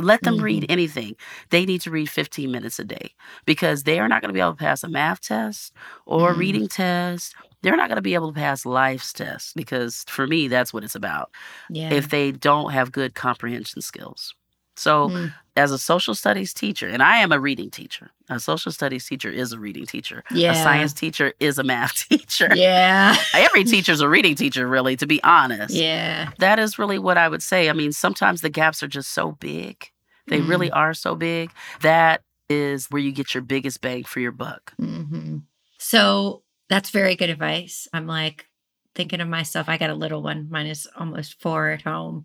Let 0.00 0.22
them 0.22 0.36
mm-hmm. 0.36 0.44
read 0.44 0.66
anything. 0.68 1.14
They 1.50 1.64
need 1.64 1.80
to 1.82 1.90
read 1.90 2.10
15 2.10 2.50
minutes 2.50 2.78
a 2.78 2.84
day 2.84 3.14
because 3.46 3.84
they 3.84 4.00
are 4.00 4.08
not 4.08 4.22
going 4.22 4.30
to 4.30 4.34
be 4.34 4.40
able 4.40 4.52
to 4.52 4.58
pass 4.58 4.82
a 4.82 4.88
math 4.88 5.20
test 5.20 5.72
or 6.04 6.28
mm-hmm. 6.28 6.34
a 6.34 6.38
reading 6.38 6.68
test 6.68 7.34
they're 7.64 7.76
not 7.76 7.88
going 7.88 7.96
to 7.96 8.02
be 8.02 8.12
able 8.12 8.30
to 8.30 8.38
pass 8.38 8.66
life's 8.66 9.12
tests 9.12 9.54
because 9.54 10.04
for 10.06 10.26
me, 10.26 10.48
that's 10.48 10.74
what 10.74 10.84
it's 10.84 10.94
about. 10.94 11.30
Yeah. 11.70 11.94
If 11.94 12.10
they 12.10 12.30
don't 12.30 12.72
have 12.72 12.92
good 12.92 13.14
comprehension 13.14 13.80
skills. 13.80 14.34
So, 14.76 15.08
mm. 15.08 15.32
as 15.56 15.70
a 15.70 15.78
social 15.78 16.14
studies 16.14 16.52
teacher, 16.52 16.88
and 16.88 17.02
I 17.02 17.18
am 17.18 17.32
a 17.32 17.38
reading 17.38 17.70
teacher, 17.70 18.10
a 18.28 18.40
social 18.40 18.72
studies 18.72 19.06
teacher 19.06 19.30
is 19.30 19.52
a 19.52 19.58
reading 19.58 19.86
teacher. 19.86 20.24
Yeah. 20.30 20.52
A 20.52 20.54
science 20.62 20.92
teacher 20.92 21.32
is 21.40 21.58
a 21.58 21.64
math 21.64 22.08
teacher. 22.08 22.50
Yeah. 22.54 23.16
Every 23.34 23.64
teacher's 23.64 24.00
a 24.00 24.08
reading 24.08 24.34
teacher, 24.34 24.66
really, 24.66 24.96
to 24.96 25.06
be 25.06 25.22
honest. 25.22 25.74
Yeah. 25.74 26.30
That 26.38 26.58
is 26.58 26.78
really 26.78 26.98
what 26.98 27.18
I 27.18 27.28
would 27.28 27.42
say. 27.42 27.68
I 27.68 27.72
mean, 27.72 27.92
sometimes 27.92 28.40
the 28.40 28.50
gaps 28.50 28.82
are 28.82 28.88
just 28.88 29.12
so 29.12 29.32
big. 29.32 29.90
They 30.26 30.40
mm. 30.40 30.48
really 30.48 30.70
are 30.70 30.94
so 30.94 31.14
big. 31.14 31.50
That 31.82 32.22
is 32.48 32.86
where 32.86 33.02
you 33.02 33.12
get 33.12 33.34
your 33.34 33.42
biggest 33.42 33.80
bang 33.80 34.04
for 34.04 34.20
your 34.20 34.32
buck. 34.32 34.74
Mm-hmm. 34.80 35.38
So, 35.78 36.42
that's 36.68 36.90
very 36.90 37.14
good 37.14 37.30
advice. 37.30 37.88
I'm 37.92 38.06
like 38.06 38.48
thinking 38.94 39.20
of 39.20 39.28
myself. 39.28 39.68
I 39.68 39.76
got 39.76 39.90
a 39.90 39.94
little 39.94 40.22
one. 40.22 40.48
Mine 40.50 40.66
is 40.66 40.88
almost 40.96 41.40
four 41.40 41.70
at 41.70 41.82
home. 41.82 42.24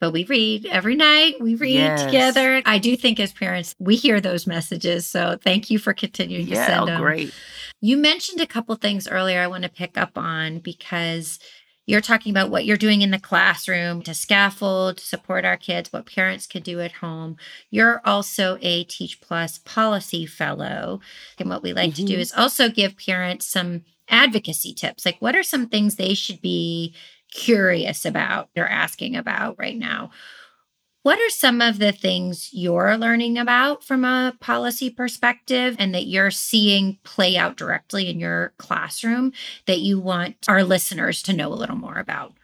But 0.00 0.12
we 0.12 0.24
read 0.24 0.66
every 0.66 0.96
night. 0.96 1.34
We 1.40 1.54
read 1.54 1.74
yes. 1.74 2.04
together. 2.04 2.62
I 2.64 2.78
do 2.78 2.96
think 2.96 3.20
as 3.20 3.32
parents, 3.32 3.74
we 3.78 3.96
hear 3.96 4.20
those 4.20 4.46
messages. 4.46 5.06
So 5.06 5.38
thank 5.42 5.70
you 5.70 5.78
for 5.78 5.92
continuing 5.92 6.46
yeah, 6.46 6.66
to 6.66 6.72
send 6.72 6.88
them. 6.88 7.00
great. 7.00 7.34
You 7.80 7.96
mentioned 7.96 8.40
a 8.40 8.46
couple 8.46 8.74
things 8.76 9.06
earlier 9.08 9.40
I 9.40 9.46
want 9.46 9.64
to 9.64 9.70
pick 9.70 9.98
up 9.98 10.16
on 10.16 10.58
because 10.58 11.38
you're 11.86 12.00
talking 12.00 12.30
about 12.30 12.50
what 12.50 12.64
you're 12.64 12.76
doing 12.76 13.02
in 13.02 13.10
the 13.10 13.18
classroom 13.18 14.00
to 14.02 14.14
scaffold, 14.14 14.98
to 14.98 15.04
support 15.04 15.44
our 15.44 15.56
kids, 15.56 15.92
what 15.92 16.06
parents 16.06 16.46
can 16.46 16.62
do 16.62 16.80
at 16.80 16.92
home. 16.92 17.36
You're 17.70 18.00
also 18.04 18.58
a 18.60 18.84
Teach 18.84 19.20
Plus 19.20 19.58
policy 19.58 20.24
fellow. 20.24 21.00
And 21.38 21.50
what 21.50 21.62
we 21.62 21.72
like 21.72 21.90
mm-hmm. 21.90 22.02
to 22.02 22.04
do 22.04 22.12
mm-hmm. 22.14 22.20
is 22.20 22.32
also 22.32 22.68
give 22.68 22.96
parents 22.96 23.46
some 23.46 23.82
advocacy 24.10 24.74
tips. 24.74 25.06
Like, 25.06 25.18
what 25.20 25.36
are 25.36 25.42
some 25.42 25.68
things 25.68 25.96
they 25.96 26.14
should 26.14 26.40
be 26.40 26.94
curious 27.32 28.04
about 28.04 28.48
or 28.56 28.66
asking 28.66 29.16
about 29.16 29.56
right 29.58 29.76
now? 29.76 30.10
What 31.02 31.18
are 31.18 31.30
some 31.30 31.62
of 31.62 31.78
the 31.78 31.92
things 31.92 32.50
you're 32.52 32.98
learning 32.98 33.38
about 33.38 33.82
from 33.82 34.04
a 34.04 34.34
policy 34.38 34.90
perspective 34.90 35.74
and 35.78 35.94
that 35.94 36.06
you're 36.06 36.30
seeing 36.30 36.98
play 37.04 37.38
out 37.38 37.56
directly 37.56 38.10
in 38.10 38.20
your 38.20 38.52
classroom 38.58 39.32
that 39.66 39.80
you 39.80 39.98
want 39.98 40.36
our 40.46 40.62
listeners 40.62 41.22
to 41.22 41.32
know 41.32 41.50
a 41.50 41.54
little 41.54 41.76
more 41.76 41.96
about? 41.96 42.34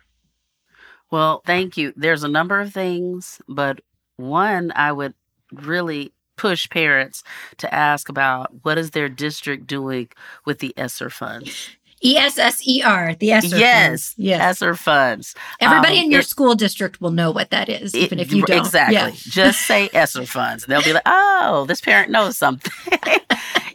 Well, 1.11 1.42
thank 1.44 1.76
you. 1.76 1.92
There's 1.96 2.24
a 2.24 2.29
number 2.29 2.59
of 2.59 2.72
things, 2.72 3.42
but 3.46 3.81
one 4.16 4.72
I 4.74 4.90
would 4.90 5.12
really 5.52 6.12
push 6.37 6.68
parents 6.68 7.22
to 7.59 7.72
ask 7.75 8.09
about 8.09 8.53
what 8.62 8.79
is 8.79 8.90
their 8.90 9.09
district 9.09 9.66
doing 9.66 10.09
with 10.44 10.59
the 10.59 10.75
ESSER 10.77 11.11
funds. 11.11 11.70
E 12.03 12.16
S 12.16 12.38
S 12.38 12.61
E 12.66 12.83
R, 12.83 13.14
the 13.14 13.33
ESSER 13.33 13.57
yes, 13.57 13.88
funds. 13.88 14.14
Yes, 14.18 14.40
ESSER 14.42 14.75
funds. 14.77 15.35
Everybody 15.61 15.99
um, 15.99 16.05
in 16.05 16.11
your 16.11 16.20
it, 16.20 16.27
school 16.27 16.55
district 16.55 17.01
will 17.01 17.11
know 17.11 17.31
what 17.31 17.51
that 17.51 17.68
is, 17.68 17.94
even 17.94 18.20
if 18.20 18.33
you 18.33 18.44
don't. 18.44 18.59
Exactly. 18.59 18.96
Yeah. 18.96 19.11
Just 19.14 19.66
say 19.66 19.88
ESSER 19.94 20.27
funds, 20.27 20.64
and 20.64 20.72
they'll 20.72 20.83
be 20.83 20.92
like, 20.92 21.03
"Oh, 21.07 21.64
this 21.66 21.81
parent 21.81 22.11
knows 22.11 22.37
something." 22.37 22.72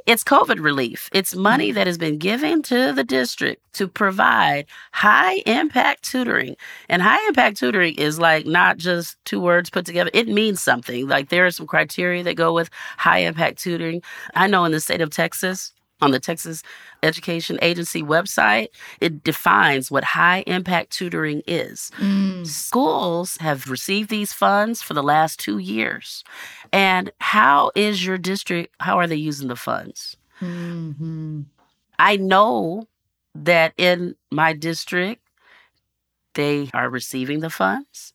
it's 0.05 0.23
COVID 0.23 0.59
relief. 0.63 1.09
It's 1.13 1.35
money 1.35 1.71
that 1.71 1.87
has 1.87 1.97
been 1.97 2.17
given 2.17 2.61
to 2.63 2.93
the 2.93 3.03
district 3.03 3.61
to 3.73 3.87
provide 3.87 4.65
high 4.91 5.35
impact 5.45 6.03
tutoring. 6.03 6.55
And 6.89 7.01
high 7.01 7.25
impact 7.27 7.57
tutoring 7.57 7.95
is 7.95 8.19
like 8.19 8.45
not 8.45 8.77
just 8.77 9.17
two 9.25 9.39
words 9.39 9.69
put 9.69 9.85
together. 9.85 10.11
It 10.13 10.27
means 10.27 10.61
something. 10.61 11.07
Like 11.07 11.29
there 11.29 11.45
are 11.45 11.51
some 11.51 11.67
criteria 11.67 12.23
that 12.23 12.35
go 12.35 12.53
with 12.53 12.69
high 12.97 13.19
impact 13.19 13.59
tutoring. 13.59 14.01
I 14.35 14.47
know 14.47 14.65
in 14.65 14.71
the 14.71 14.79
state 14.79 15.01
of 15.01 15.09
Texas, 15.09 15.73
on 16.01 16.11
the 16.11 16.19
Texas 16.19 16.63
Education 17.03 17.59
Agency 17.61 18.01
website, 18.01 18.67
it 18.99 19.23
defines 19.23 19.91
what 19.91 20.03
high 20.03 20.43
impact 20.47 20.91
tutoring 20.91 21.43
is. 21.47 21.91
Mm. 21.97 22.45
Schools 22.45 23.37
have 23.37 23.69
received 23.69 24.09
these 24.09 24.33
funds 24.33 24.81
for 24.81 24.93
the 24.93 25.03
last 25.03 25.39
two 25.39 25.57
years. 25.57 26.23
And 26.71 27.11
how 27.19 27.71
is 27.75 28.05
your 28.05 28.17
district, 28.17 28.73
how 28.79 28.97
are 28.97 29.07
they 29.07 29.15
using 29.15 29.47
the 29.47 29.55
funds? 29.55 30.17
Mm-hmm. 30.39 31.41
I 31.99 32.17
know 32.17 32.87
that 33.35 33.73
in 33.77 34.15
my 34.31 34.53
district, 34.53 35.21
they 36.33 36.69
are 36.73 36.89
receiving 36.89 37.41
the 37.41 37.49
funds. 37.49 38.13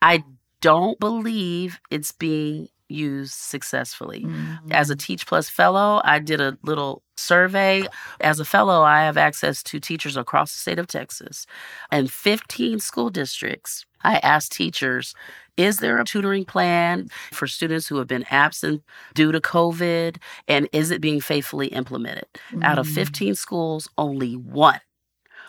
I 0.00 0.24
don't 0.60 0.98
believe 0.98 1.80
it's 1.90 2.12
being 2.12 2.68
used 2.88 3.34
successfully. 3.34 4.24
Mm-hmm. 4.24 4.72
As 4.72 4.90
a 4.90 4.96
Teach 4.96 5.26
Plus 5.26 5.50
fellow, 5.50 6.00
I 6.04 6.18
did 6.20 6.40
a 6.40 6.56
little 6.62 7.02
survey. 7.18 7.84
As 8.20 8.40
a 8.40 8.44
fellow, 8.44 8.82
I 8.82 9.02
have 9.02 9.16
access 9.16 9.62
to 9.64 9.80
teachers 9.80 10.16
across 10.16 10.52
the 10.52 10.58
state 10.58 10.78
of 10.78 10.86
Texas 10.86 11.46
and 11.90 12.10
15 12.10 12.78
school 12.80 13.10
districts. 13.10 13.84
I 14.04 14.18
asked 14.18 14.52
teachers, 14.52 15.14
is 15.56 15.78
there 15.78 15.98
a 15.98 16.04
tutoring 16.04 16.44
plan 16.44 17.08
for 17.32 17.46
students 17.48 17.88
who 17.88 17.96
have 17.96 18.06
been 18.06 18.24
absent 18.30 18.82
due 19.14 19.32
to 19.32 19.40
COVID? 19.40 20.18
And 20.46 20.68
is 20.72 20.90
it 20.92 21.00
being 21.00 21.20
faithfully 21.20 21.66
implemented? 21.68 22.26
Mm-hmm. 22.52 22.62
Out 22.62 22.78
of 22.78 22.86
mm. 22.86 22.94
15 22.94 23.34
schools, 23.34 23.88
only 23.98 24.34
one 24.34 24.80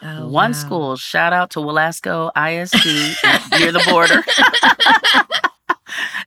Oh, 0.01 0.29
One 0.29 0.51
wow. 0.51 0.57
school, 0.57 0.95
shout 0.95 1.33
out 1.33 1.49
to 1.51 1.59
Weslaco 1.59 2.31
ISD 2.35 3.59
near 3.59 3.71
the 3.73 3.83
border. 3.89 4.23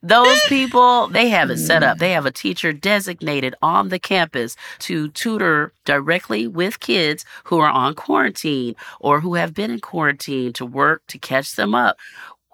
Those 0.02 0.40
people, 0.48 1.06
they 1.08 1.28
have 1.28 1.50
it 1.50 1.58
set 1.58 1.84
up. 1.84 1.96
Mm. 1.96 2.00
They 2.00 2.12
have 2.12 2.26
a 2.26 2.32
teacher 2.32 2.72
designated 2.72 3.54
on 3.62 3.88
the 3.88 4.00
campus 4.00 4.56
to 4.80 5.08
tutor 5.10 5.72
directly 5.84 6.48
with 6.48 6.80
kids 6.80 7.24
who 7.44 7.60
are 7.60 7.70
on 7.70 7.94
quarantine 7.94 8.74
or 8.98 9.20
who 9.20 9.34
have 9.34 9.54
been 9.54 9.70
in 9.70 9.80
quarantine 9.80 10.52
to 10.54 10.66
work 10.66 11.02
to 11.08 11.18
catch 11.18 11.54
them 11.54 11.74
up. 11.74 11.98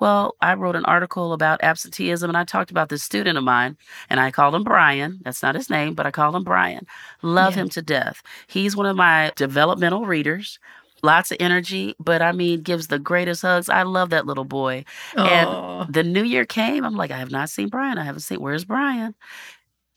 Well, 0.00 0.36
I 0.40 0.54
wrote 0.54 0.76
an 0.76 0.84
article 0.84 1.32
about 1.32 1.62
absenteeism 1.62 2.30
and 2.30 2.36
I 2.36 2.44
talked 2.44 2.70
about 2.70 2.88
this 2.88 3.02
student 3.02 3.36
of 3.36 3.44
mine 3.44 3.76
and 4.08 4.20
I 4.20 4.30
called 4.30 4.54
him 4.54 4.62
Brian. 4.62 5.20
That's 5.24 5.42
not 5.42 5.54
his 5.54 5.70
name, 5.70 5.94
but 5.94 6.06
I 6.06 6.10
called 6.10 6.36
him 6.36 6.44
Brian. 6.44 6.86
Love 7.22 7.56
yeah. 7.56 7.62
him 7.62 7.68
to 7.70 7.82
death. 7.82 8.22
He's 8.46 8.76
one 8.76 8.86
of 8.86 8.96
my 8.96 9.32
developmental 9.36 10.04
readers. 10.04 10.58
Lots 11.02 11.30
of 11.30 11.36
energy, 11.40 11.94
but 11.98 12.22
I 12.22 12.32
mean, 12.32 12.62
gives 12.62 12.88
the 12.88 12.98
greatest 12.98 13.42
hugs. 13.42 13.68
I 13.68 13.82
love 13.82 14.10
that 14.10 14.26
little 14.26 14.44
boy. 14.44 14.84
Aw. 15.16 15.82
And 15.84 15.92
the 15.94 16.02
new 16.02 16.22
year 16.24 16.44
came. 16.44 16.84
I'm 16.84 16.94
like, 16.96 17.10
I 17.10 17.18
have 17.18 17.30
not 17.30 17.50
seen 17.50 17.68
Brian. 17.68 17.98
I 17.98 18.04
haven't 18.04 18.20
seen, 18.20 18.40
where's 18.40 18.64
Brian? 18.64 19.14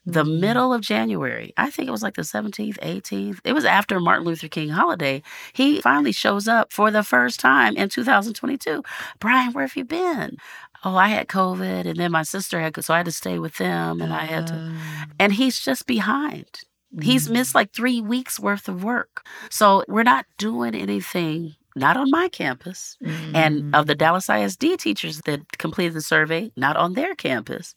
The 0.05 0.23
Mm. 0.23 0.39
middle 0.39 0.73
of 0.73 0.81
January, 0.81 1.53
I 1.57 1.69
think 1.69 1.87
it 1.87 1.91
was 1.91 2.01
like 2.01 2.15
the 2.15 2.23
17th, 2.23 2.79
18th. 2.81 3.39
It 3.43 3.53
was 3.53 3.65
after 3.65 3.99
Martin 3.99 4.25
Luther 4.25 4.47
King 4.47 4.69
holiday. 4.69 5.21
He 5.53 5.79
finally 5.79 6.11
shows 6.11 6.47
up 6.47 6.73
for 6.73 6.89
the 6.89 7.03
first 7.03 7.39
time 7.39 7.75
in 7.77 7.87
2022. 7.89 8.81
Brian, 9.19 9.53
where 9.53 9.65
have 9.67 9.75
you 9.75 9.85
been? 9.85 10.37
Oh, 10.83 10.95
I 10.95 11.09
had 11.09 11.27
COVID, 11.27 11.85
and 11.85 11.97
then 11.99 12.11
my 12.11 12.23
sister 12.23 12.59
had, 12.59 12.83
so 12.83 12.95
I 12.95 12.97
had 12.97 13.05
to 13.05 13.11
stay 13.11 13.37
with 13.37 13.57
them, 13.57 14.01
and 14.01 14.11
I 14.11 14.25
had 14.25 14.47
to. 14.47 14.55
Oh. 14.55 14.75
And 15.19 15.33
he's 15.33 15.59
just 15.61 15.85
behind. 15.85 16.61
He's 17.01 17.27
Mm. 17.27 17.31
missed 17.33 17.55
like 17.55 17.71
three 17.73 18.01
weeks 18.01 18.39
worth 18.39 18.67
of 18.67 18.83
work. 18.83 19.25
So 19.49 19.83
we're 19.87 20.03
not 20.03 20.25
doing 20.37 20.75
anything, 20.75 21.55
not 21.75 21.95
on 21.95 22.09
my 22.11 22.27
campus. 22.27 22.97
And 23.33 23.73
of 23.75 23.87
the 23.87 23.95
Dallas 23.95 24.29
ISD 24.29 24.77
teachers 24.77 25.21
that 25.25 25.57
completed 25.57 25.93
the 25.93 26.01
survey, 26.01 26.51
not 26.57 26.75
on 26.75 26.93
their 26.93 27.15
campus. 27.15 27.75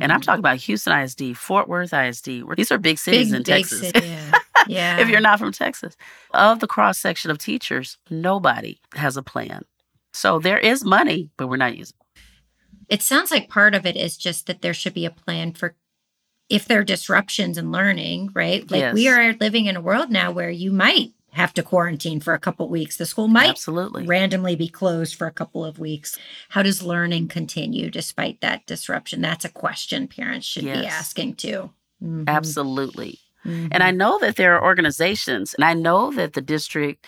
And 0.00 0.12
I'm 0.12 0.20
talking 0.20 0.40
about 0.40 0.56
Houston 0.58 0.92
ISD, 0.92 1.36
Fort 1.36 1.68
Worth 1.68 1.92
ISD. 1.94 2.42
These 2.56 2.72
are 2.72 2.78
big 2.78 2.98
cities 2.98 3.28
big, 3.30 3.36
in 3.36 3.42
big 3.44 3.46
Texas. 3.64 3.80
city, 3.80 4.06
yeah. 4.06 4.32
yeah. 4.66 4.98
if 5.02 5.08
you're 5.08 5.20
not 5.20 5.38
from 5.38 5.52
Texas, 5.52 5.96
of 6.32 6.58
the 6.58 6.66
cross 6.66 6.98
section 6.98 7.30
of 7.30 7.38
teachers, 7.38 7.98
nobody 8.10 8.80
has 8.94 9.16
a 9.16 9.22
plan. 9.22 9.64
So 10.12 10.40
there 10.40 10.58
is 10.58 10.84
money, 10.84 11.30
but 11.36 11.48
we're 11.48 11.58
not 11.58 11.76
using. 11.76 11.94
it. 12.16 12.94
It 12.94 13.02
sounds 13.02 13.30
like 13.30 13.48
part 13.50 13.74
of 13.74 13.84
it 13.86 13.96
is 13.96 14.16
just 14.16 14.46
that 14.46 14.62
there 14.62 14.74
should 14.74 14.94
be 14.94 15.04
a 15.04 15.10
plan 15.10 15.52
for 15.52 15.76
if 16.48 16.66
there 16.66 16.80
are 16.80 16.84
disruptions 16.84 17.58
in 17.58 17.70
learning, 17.70 18.30
right? 18.34 18.68
Like 18.70 18.94
we 18.94 19.08
are 19.08 19.34
living 19.34 19.66
in 19.66 19.76
a 19.76 19.80
world 19.80 20.10
now 20.10 20.30
where 20.30 20.50
you 20.50 20.72
might 20.72 21.10
have 21.32 21.52
to 21.54 21.62
quarantine 21.62 22.20
for 22.20 22.32
a 22.34 22.38
couple 22.38 22.68
weeks. 22.68 22.96
The 22.96 23.06
school 23.06 23.28
might 23.28 23.50
Absolutely. 23.50 24.06
randomly 24.06 24.56
be 24.56 24.68
closed 24.68 25.14
for 25.14 25.26
a 25.26 25.32
couple 25.32 25.64
of 25.64 25.78
weeks. 25.78 26.18
How 26.48 26.62
does 26.62 26.82
learning 26.82 27.28
continue 27.28 27.90
despite 27.90 28.40
that 28.40 28.66
disruption? 28.66 29.20
That's 29.20 29.44
a 29.44 29.50
question 29.50 30.08
parents 30.08 30.46
should 30.46 30.64
be 30.64 30.70
asking 30.86 31.34
too. 31.34 31.70
Mhm. 32.02 32.26
Absolutely. 32.26 33.18
Mhm. 33.44 33.68
And 33.70 33.82
I 33.82 33.90
know 33.90 34.18
that 34.20 34.36
there 34.36 34.56
are 34.56 34.64
organizations, 34.64 35.54
and 35.54 35.64
I 35.64 35.74
know 35.74 36.12
that 36.12 36.32
the 36.32 36.40
district 36.40 37.06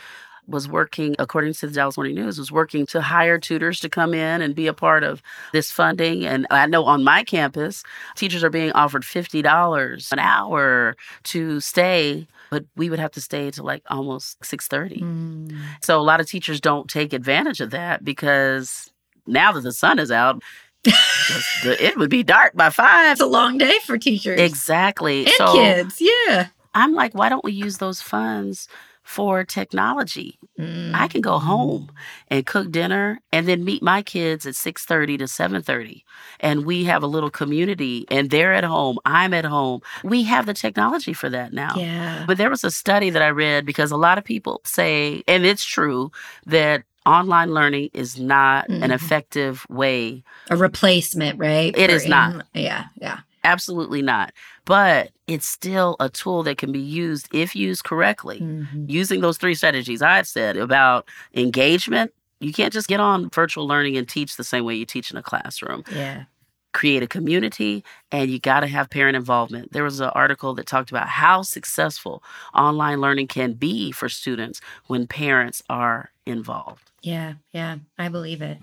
was 0.51 0.69
working, 0.69 1.17
according 1.19 1.55
to 1.55 1.67
the 1.67 1.73
Dallas 1.73 1.97
Morning 1.97 2.15
News, 2.15 2.39
was 2.39 2.53
working 2.53 2.87
to 2.87 3.01
hire 3.01 3.39
tutors 3.39 3.81
to 3.81 3.89
come 3.89 4.13
in 4.15 4.43
and 4.43 4.55
be 4.55 4.67
a 4.67 4.75
part 4.75 5.03
of 5.05 5.23
this 5.53 5.71
funding. 5.71 6.27
And 6.27 6.47
I 6.51 6.67
know 6.67 6.85
on 6.85 7.05
my 7.05 7.23
campus, 7.25 7.83
teachers 8.17 8.45
are 8.45 8.51
being 8.51 8.73
offered 8.73 9.03
$50 9.03 10.13
an 10.13 10.19
hour 10.19 10.97
to 11.25 11.61
stay, 11.61 12.27
but 12.51 12.65
we 12.77 12.91
would 12.91 12.99
have 12.99 13.13
to 13.13 13.21
stay 13.21 13.51
to 13.53 13.63
like 13.63 13.83
almost 13.89 14.41
6:30. 14.41 15.01
Mm. 15.01 15.59
So 15.83 16.01
a 16.01 16.03
lot 16.03 16.21
of 16.21 16.27
teachers 16.27 16.61
don't 16.61 16.89
take 16.89 17.13
advantage 17.13 17.61
of 17.61 17.71
that 17.71 18.05
because 18.05 18.91
now 19.27 19.53
that 19.53 19.63
the 19.63 19.73
sun 19.73 19.99
is 19.99 20.11
out, 20.11 20.43
it 20.85 21.97
would 21.97 22.11
be 22.11 22.23
dark 22.23 22.55
by 22.55 22.71
five. 22.71 23.13
It's 23.13 23.21
a 23.21 23.27
long 23.27 23.59
day 23.59 23.79
for 23.85 23.99
teachers 23.99 24.41
Exactly. 24.41 25.27
and 25.27 25.35
so 25.37 25.53
kids. 25.53 26.01
Yeah. 26.01 26.49
I'm 26.75 26.95
like, 26.95 27.15
why 27.15 27.29
don't 27.29 27.45
we 27.45 27.53
use 27.53 27.79
those 27.79 28.01
funds 28.01 28.69
for 29.03 29.45
technology? 29.45 30.39
Mm. 30.59 30.95
I 30.95 31.09
can 31.09 31.21
go 31.21 31.39
home 31.39 31.91
and 32.29 32.45
cook 32.47 32.71
dinner 32.71 33.21
and 33.33 33.49
then 33.49 33.65
meet 33.65 33.83
my 33.83 34.03
kids 34.03 34.47
at 34.47 34.55
6:30 34.55 35.19
to 35.19 35.25
7:30 35.27 36.05
and 36.41 36.65
we 36.65 36.85
have 36.85 37.03
a 37.03 37.07
little 37.07 37.31
community 37.31 38.05
and 38.11 38.31
they're 38.31 38.53
at 38.53 38.65
home, 38.65 38.99
I'm 39.05 39.33
at 39.35 39.45
home. 39.45 39.81
We 40.05 40.23
have 40.25 40.47
the 40.47 40.55
technology 40.55 41.13
for 41.13 41.29
that 41.31 41.53
now. 41.53 41.75
Yeah. 41.77 42.25
But 42.27 42.37
there 42.39 42.51
was 42.51 42.63
a 42.65 42.71
study 42.71 43.11
that 43.11 43.23
I 43.23 43.29
read 43.31 43.65
because 43.67 43.91
a 43.91 43.97
lot 43.97 44.19
of 44.19 44.25
people 44.25 44.61
say 44.65 45.23
and 45.27 45.45
it's 45.47 45.65
true 45.65 46.11
that 46.47 46.83
online 47.07 47.53
learning 47.55 47.89
is 47.95 48.21
not 48.21 48.69
an 48.69 48.83
Mhm. 48.83 48.95
effective 48.95 49.67
way 49.71 50.23
a 50.51 50.57
replacement, 50.57 51.39
right? 51.39 51.75
It 51.77 51.89
is 51.91 52.03
is 52.03 52.09
not. 52.09 52.47
yeah. 52.55 52.85
Yeah. 53.01 53.21
absolutely 53.43 54.03
not 54.03 54.33
but 54.65 55.11
it's 55.27 55.47
still 55.47 55.97
a 56.01 56.09
tool 56.09 56.43
that 56.45 56.59
can 56.59 56.73
be 56.73 56.81
used 56.81 57.29
if 57.33 57.55
used 57.57 57.85
correctly 57.85 58.41
Mhm. 58.41 58.89
using 58.89 59.21
those 59.21 59.39
three 59.39 59.55
strategies 59.55 60.03
I've 60.03 60.27
said 60.27 60.57
about 60.57 61.09
engagement. 61.35 62.13
You 62.41 62.53
can't 62.53 62.73
just 62.73 62.89
get 62.89 63.01
on 63.01 63.31
virtual 63.31 63.67
learning 63.67 63.97
and 63.97 64.09
teach 64.09 64.37
the 64.37 64.45
same 64.45 64.65
way 64.65 64.75
you 64.75 64.85
teach 64.87 65.11
in 65.11 65.17
a 65.17 65.23
classroom. 65.23 65.85
Yeah. 65.93 66.25
Create 66.73 67.03
a 67.03 67.07
community 67.07 67.85
and 68.13 68.31
you 68.31 68.39
got 68.39 68.61
to 68.61 68.67
have 68.69 68.89
parent 68.91 69.17
involvement. 69.17 69.73
There 69.73 69.83
was 69.85 70.01
an 70.01 70.11
article 70.11 70.55
that 70.55 70.67
talked 70.67 70.91
about 70.91 71.09
how 71.09 71.43
successful 71.43 72.23
online 72.55 73.01
learning 73.01 73.27
can 73.27 73.55
be 73.55 73.91
for 73.91 74.09
students 74.09 74.61
when 74.87 75.07
parents 75.07 75.63
are 75.69 76.11
involved. 76.27 76.91
Yeah, 77.03 77.35
yeah, 77.53 77.79
I 77.99 78.09
believe 78.09 78.41
it. 78.41 78.59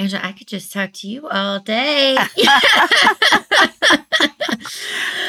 Angela, 0.00 0.22
I 0.24 0.32
could 0.32 0.46
just 0.46 0.72
talk 0.72 0.94
to 0.94 1.08
you 1.08 1.28
all 1.28 1.60
day. 1.60 2.16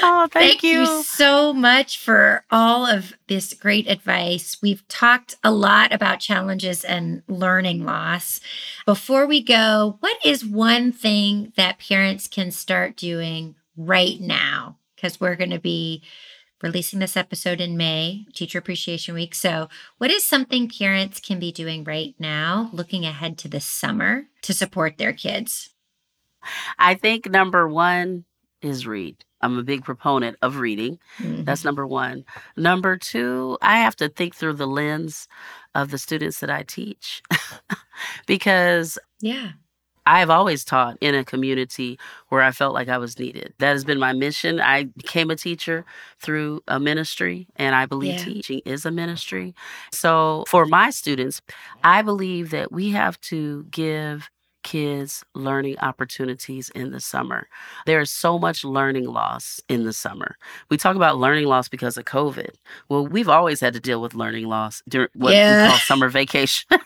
Oh, 0.03 0.27
thank, 0.31 0.63
you 0.63 1.03
so 1.03 1.53
much 1.53 1.99
for 1.99 2.43
all 2.49 2.85
of 2.85 3.13
this 3.27 3.53
great 3.53 3.87
advice. 3.87 4.57
We've 4.61 4.87
talked 4.87 5.35
a 5.43 5.51
lot 5.51 5.93
about 5.93 6.19
challenges 6.19 6.83
and 6.83 7.21
learning 7.27 7.85
loss. 7.85 8.39
Before 8.85 9.27
we 9.27 9.43
go, 9.43 9.97
what 9.99 10.17
is 10.25 10.45
one 10.45 10.91
thing 10.91 11.53
that 11.55 11.79
parents 11.79 12.27
can 12.27 12.51
start 12.51 12.97
doing 12.97 13.55
right 13.77 14.19
now? 14.19 14.77
Because 14.95 15.19
we're 15.19 15.35
going 15.35 15.51
to 15.51 15.59
be 15.59 16.03
releasing 16.61 16.99
this 16.99 17.17
episode 17.17 17.59
in 17.61 17.77
May, 17.77 18.25
Teacher 18.33 18.59
Appreciation 18.59 19.15
Week. 19.15 19.33
So, 19.35 19.69
what 19.97 20.11
is 20.11 20.23
something 20.23 20.69
parents 20.69 21.19
can 21.19 21.39
be 21.39 21.51
doing 21.51 21.83
right 21.83 22.15
now, 22.19 22.69
looking 22.73 23.05
ahead 23.05 23.37
to 23.39 23.47
the 23.47 23.59
summer 23.59 24.25
to 24.43 24.53
support 24.53 24.97
their 24.97 25.13
kids? 25.13 25.69
I 26.77 26.95
think 26.95 27.29
number 27.29 27.67
one 27.67 28.25
is 28.61 28.87
read. 28.87 29.23
I'm 29.41 29.57
a 29.57 29.63
big 29.63 29.83
proponent 29.83 30.37
of 30.41 30.57
reading. 30.57 30.99
Mhm. 31.17 31.45
That's 31.45 31.63
number 31.65 31.85
one. 31.87 32.25
Number 32.55 32.95
two, 32.97 33.57
I 33.61 33.77
have 33.79 33.95
to 33.97 34.09
think 34.09 34.35
through 34.35 34.53
the 34.53 34.67
lens 34.67 35.27
of 35.73 35.89
the 35.89 35.97
students 35.97 36.39
that 36.41 36.49
I 36.51 36.61
teach 36.63 37.23
because 38.27 38.99
yeah. 39.19 39.51
I've 40.05 40.29
always 40.29 40.65
taught 40.65 40.97
in 41.01 41.13
a 41.15 41.23
community 41.23 41.99
where 42.29 42.41
I 42.41 42.51
felt 42.51 42.73
like 42.73 42.89
I 42.89 42.97
was 42.97 43.19
needed. 43.19 43.53
That 43.59 43.71
has 43.73 43.83
been 43.85 43.99
my 43.99 44.13
mission. 44.13 44.59
I 44.59 44.85
became 44.85 45.29
a 45.29 45.35
teacher 45.35 45.85
through 46.19 46.61
a 46.67 46.79
ministry, 46.79 47.47
and 47.55 47.75
I 47.75 47.85
believe 47.85 48.15
Yeah. 48.17 48.23
teaching 48.25 48.61
is 48.65 48.85
a 48.85 48.91
ministry. 48.91 49.53
So 49.91 50.43
for 50.47 50.65
my 50.65 50.89
students, 50.89 51.41
I 51.83 52.01
believe 52.01 52.49
that 52.51 52.71
we 52.71 52.89
have 52.91 53.19
to 53.21 53.63
give 53.71 54.29
kids 54.63 55.23
learning 55.35 55.77
opportunities 55.79 56.69
in 56.75 56.91
the 56.91 56.99
summer. 56.99 57.47
There 57.85 57.99
is 58.01 58.09
so 58.11 58.37
much 58.39 58.63
learning 58.63 59.05
loss 59.05 59.59
in 59.69 59.83
the 59.85 59.93
summer. 59.93 60.35
We 60.69 60.77
talk 60.77 60.95
about 60.95 61.17
learning 61.17 61.45
loss 61.47 61.67
because 61.69 61.97
of 61.97 62.05
COVID. 62.05 62.55
Well, 62.89 63.05
we've 63.07 63.29
always 63.29 63.59
had 63.59 63.73
to 63.73 63.79
deal 63.79 64.01
with 64.01 64.13
learning 64.15 64.47
loss 64.47 64.81
during 64.87 65.09
what 65.13 65.33
Yeah. 65.33 65.63
we 65.65 65.69
call 65.69 65.79
summer 65.79 66.09
vacation. 66.09 66.67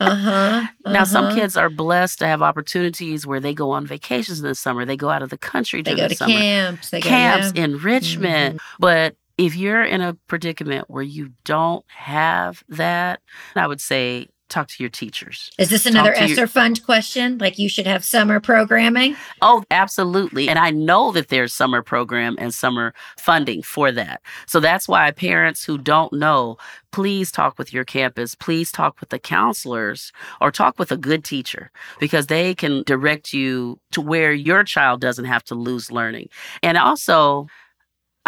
Uh-huh. 0.00 0.64
Now, 0.86 1.02
some 1.02 1.24
uh-huh. 1.26 1.34
kids 1.34 1.56
are 1.56 1.68
blessed 1.68 2.20
to 2.20 2.26
have 2.26 2.40
opportunities 2.40 3.26
where 3.26 3.40
they 3.40 3.52
go 3.52 3.72
on 3.72 3.84
vacations 3.84 4.38
in 4.38 4.46
the 4.46 4.54
summer. 4.54 4.84
They 4.84 4.96
go 4.96 5.08
out 5.10 5.22
of 5.22 5.30
the 5.30 5.36
country 5.38 5.82
they 5.82 5.90
during 5.90 6.04
go 6.04 6.08
the 6.08 6.14
to 6.14 6.16
summer. 6.16 6.32
camps. 6.34 6.90
They 6.90 7.00
Camps, 7.00 7.50
go, 7.52 7.58
yeah. 7.58 7.64
enrichment. 7.64 8.60
But 8.78 9.16
if 9.38 9.56
you're 9.56 9.82
in 9.82 10.00
a 10.00 10.14
predicament 10.28 10.88
where 10.88 11.02
you 11.02 11.32
don't 11.44 11.84
have 11.88 12.62
that, 12.68 13.20
I 13.56 13.66
would 13.66 13.80
say 13.80 14.28
talk 14.48 14.68
to 14.68 14.82
your 14.82 14.90
teachers. 14.90 15.50
Is 15.58 15.70
this 15.70 15.86
another 15.86 16.12
to 16.14 16.26
your- 16.28 16.46
fund 16.46 16.84
question? 16.84 17.38
Like 17.38 17.58
you 17.58 17.68
should 17.68 17.86
have 17.86 18.04
summer 18.04 18.40
programming? 18.40 19.16
Oh, 19.42 19.64
absolutely. 19.70 20.48
And 20.48 20.58
I 20.58 20.70
know 20.70 21.12
that 21.12 21.28
there's 21.28 21.52
summer 21.52 21.82
program 21.82 22.36
and 22.38 22.52
summer 22.54 22.94
funding 23.18 23.62
for 23.62 23.92
that. 23.92 24.22
So 24.46 24.60
that's 24.60 24.88
why 24.88 25.10
parents 25.10 25.64
who 25.64 25.78
don't 25.78 26.12
know, 26.12 26.56
please 26.90 27.30
talk 27.30 27.58
with 27.58 27.72
your 27.72 27.84
campus. 27.84 28.34
Please 28.34 28.72
talk 28.72 29.00
with 29.00 29.10
the 29.10 29.18
counselors 29.18 30.12
or 30.40 30.50
talk 30.50 30.78
with 30.78 30.90
a 30.90 30.96
good 30.96 31.24
teacher 31.24 31.70
because 32.00 32.26
they 32.26 32.54
can 32.54 32.82
direct 32.84 33.32
you 33.32 33.78
to 33.92 34.00
where 34.00 34.32
your 34.32 34.64
child 34.64 35.00
doesn't 35.00 35.26
have 35.26 35.44
to 35.44 35.54
lose 35.54 35.90
learning. 35.90 36.28
And 36.62 36.78
also, 36.78 37.46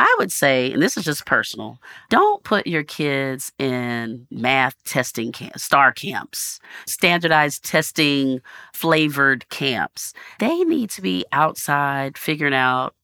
I 0.01 0.17
would 0.19 0.33
say, 0.33 0.73
and 0.73 0.81
this 0.81 0.97
is 0.97 1.05
just 1.05 1.27
personal, 1.27 1.79
don't 2.09 2.43
put 2.43 2.67
your 2.67 2.83
kids 2.83 3.53
in 3.59 4.27
math 4.31 4.75
testing 4.85 5.35
star 5.57 5.93
camps, 5.93 6.59
standardized 6.87 7.65
testing 7.67 8.41
flavored 8.73 9.47
camps. 9.51 10.15
They 10.39 10.65
need 10.65 10.89
to 10.91 11.03
be 11.03 11.27
outside 11.33 12.17
figuring 12.17 12.55
out 12.55 12.95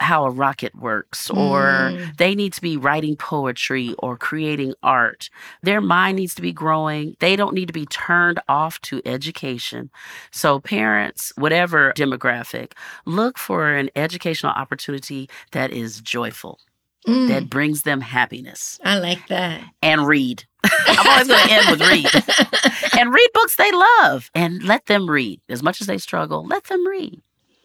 how 0.00 0.24
a 0.24 0.30
rocket 0.30 0.74
works, 0.74 1.30
or 1.30 1.62
Mm. 1.92 2.16
they 2.16 2.34
need 2.34 2.52
to 2.54 2.60
be 2.60 2.76
writing 2.76 3.16
poetry 3.16 3.94
or 3.98 4.16
creating 4.16 4.74
art. 4.82 5.30
Their 5.62 5.80
mind 5.80 6.16
needs 6.16 6.34
to 6.34 6.42
be 6.42 6.52
growing. 6.52 7.16
They 7.20 7.36
don't 7.36 7.54
need 7.54 7.66
to 7.68 7.72
be 7.72 7.86
turned 7.86 8.40
off 8.48 8.80
to 8.82 9.00
education. 9.04 9.90
So, 10.30 10.58
parents, 10.60 11.32
whatever 11.36 11.92
demographic, 11.96 12.72
look 13.06 13.38
for 13.38 13.72
an 13.72 13.90
educational 13.96 14.52
opportunity 14.52 15.28
that 15.52 15.72
is 15.72 16.00
joyful. 16.00 16.58
mm. 17.06 17.28
that 17.28 17.50
brings 17.50 17.82
them 17.82 18.00
happiness. 18.00 18.80
I 18.82 18.98
like 18.98 19.28
that. 19.28 19.60
And 19.82 20.06
read. 20.06 20.44
I'm 20.64 21.06
always 21.06 21.28
going 21.28 21.46
to 21.48 21.52
end 21.52 21.70
with 21.70 21.80
read. 21.86 22.98
and 22.98 23.12
read 23.12 23.28
books 23.34 23.56
they 23.56 23.70
love 23.70 24.30
and 24.34 24.62
let 24.62 24.86
them 24.86 25.10
read. 25.10 25.38
As 25.50 25.62
much 25.62 25.82
as 25.82 25.86
they 25.86 25.98
struggle, 25.98 26.46
let 26.46 26.64
them 26.64 26.86
read. 26.88 27.20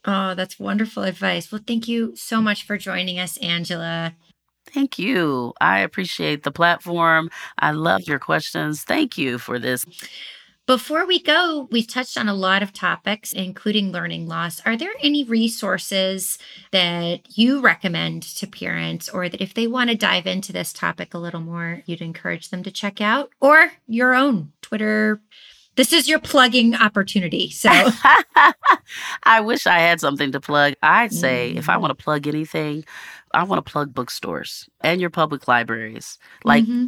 Oh, 0.05 0.33
that's 0.33 0.59
wonderful 0.59 1.03
advice. 1.03 1.51
Well, 1.51 1.61
thank 1.65 1.87
you 1.87 2.15
so 2.15 2.41
much 2.41 2.65
for 2.65 2.77
joining 2.77 3.19
us, 3.19 3.37
Angela. 3.37 4.15
Thank 4.65 4.99
you. 4.99 5.53
I 5.59 5.79
appreciate 5.79 6.43
the 6.43 6.51
platform. 6.51 7.29
I 7.57 7.71
love 7.71 8.03
your 8.07 8.19
questions. 8.19 8.83
Thank 8.83 9.17
you 9.17 9.39
for 9.39 9.59
this. 9.59 9.85
Before 10.67 11.07
we 11.07 11.19
go, 11.19 11.67
we've 11.71 11.87
touched 11.87 12.15
on 12.15 12.29
a 12.29 12.33
lot 12.35 12.61
of 12.61 12.71
topics, 12.71 13.33
including 13.33 13.91
learning 13.91 14.27
loss. 14.27 14.61
Are 14.67 14.77
there 14.77 14.93
any 15.01 15.23
resources 15.23 16.37
that 16.71 17.35
you 17.35 17.59
recommend 17.59 18.21
to 18.21 18.45
parents, 18.45 19.09
or 19.09 19.29
that 19.29 19.41
if 19.41 19.55
they 19.55 19.65
want 19.65 19.89
to 19.89 19.95
dive 19.95 20.27
into 20.27 20.53
this 20.53 20.71
topic 20.71 21.15
a 21.15 21.17
little 21.17 21.41
more, 21.41 21.81
you'd 21.87 22.01
encourage 22.01 22.49
them 22.49 22.61
to 22.61 22.69
check 22.69 23.01
out, 23.01 23.31
or 23.41 23.71
your 23.87 24.13
own 24.13 24.51
Twitter? 24.61 25.19
This 25.79 25.93
is 25.93 26.09
your 26.09 26.19
plugging 26.19 26.75
opportunity. 26.75 27.49
So 27.51 27.69
I 29.23 29.39
wish 29.39 29.65
I 29.65 29.79
had 29.79 30.01
something 30.01 30.33
to 30.33 30.41
plug. 30.41 30.73
I'd 30.83 31.13
say 31.13 31.51
mm-hmm. 31.51 31.57
if 31.57 31.69
I 31.69 31.77
mm. 31.77 31.79
want 31.79 31.97
to 31.97 32.03
plug 32.03 32.27
anything, 32.27 32.83
I 33.33 33.43
want 33.43 33.65
to 33.65 33.71
plug 33.71 33.93
bookstores 33.93 34.67
and 34.81 34.99
your 34.99 35.09
public 35.09 35.47
libraries. 35.47 36.19
Like 36.43 36.65
mm-hmm 36.65 36.87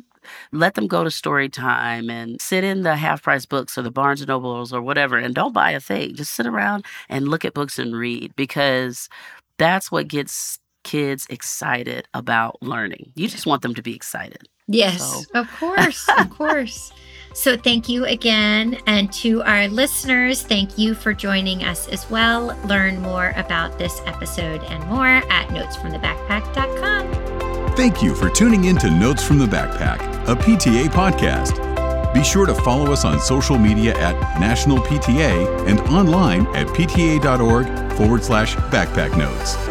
let 0.52 0.76
them 0.76 0.86
go 0.86 1.04
to 1.04 1.10
story 1.10 1.50
time 1.50 2.08
and 2.08 2.40
sit 2.40 2.64
in 2.64 2.84
the 2.84 2.96
half 2.96 3.24
price 3.24 3.48
books 3.48 3.76
or 3.76 3.82
the 3.82 3.90
Barnes 3.90 4.22
and 4.22 4.28
Nobles 4.28 4.72
or 4.72 4.80
whatever 4.80 5.18
and 5.18 5.34
don't 5.34 5.52
buy 5.52 5.72
a 5.72 5.80
thing. 5.80 6.14
Just 6.14 6.36
sit 6.36 6.46
around 6.46 6.86
and 7.10 7.28
look 7.28 7.44
at 7.44 7.56
books 7.56 7.80
and 7.80 7.96
read 7.96 8.32
because 8.36 9.10
that's 9.58 9.92
what 9.92 10.08
gets 10.08 10.60
kids 10.84 11.26
excited 11.32 12.08
about 12.14 12.62
learning. 12.62 13.12
You 13.16 13.28
just 13.28 13.48
want 13.48 13.64
them 13.64 13.74
to 13.74 13.82
be 13.82 13.96
excited. 13.96 14.48
Yes, 14.68 15.02
so. 15.02 15.40
of 15.40 15.52
course, 15.58 16.08
of 16.20 16.30
course. 16.30 16.92
So, 17.34 17.58
thank 17.58 17.90
you 17.90 18.06
again. 18.06 18.78
And 18.88 19.12
to 19.14 19.42
our 19.44 19.68
listeners, 19.68 20.44
thank 20.44 20.78
you 20.78 20.96
for 20.96 21.14
joining 21.14 21.64
us 21.64 21.88
as 21.88 22.10
well. 22.10 22.58
Learn 22.66 23.02
more 23.02 23.34
about 23.36 23.78
this 23.78 24.02
episode 24.06 24.64
and 24.64 24.84
more 24.88 25.08
at 25.08 25.48
notesfromthebackpack.com. 25.50 27.76
Thank 27.76 28.04
you 28.04 28.14
for 28.16 28.30
tuning 28.30 28.66
in 28.66 28.78
to 28.78 28.92
Notes 28.92 29.24
from 29.24 29.40
the 29.40 29.46
Backpack, 29.46 30.00
a 30.28 30.36
PTA 30.36 30.90
podcast. 30.90 31.72
Be 32.14 32.24
sure 32.24 32.46
to 32.46 32.54
follow 32.54 32.92
us 32.92 33.06
on 33.06 33.20
social 33.20 33.58
media 33.58 33.98
at 33.98 34.40
National 34.40 34.78
PTA 34.80 35.68
and 35.68 35.80
online 35.82 36.46
at 36.56 36.68
pta.org 36.68 37.94
forward 37.94 38.24
slash 38.24 38.56
backpack 38.56 39.18
notes. 39.18 39.71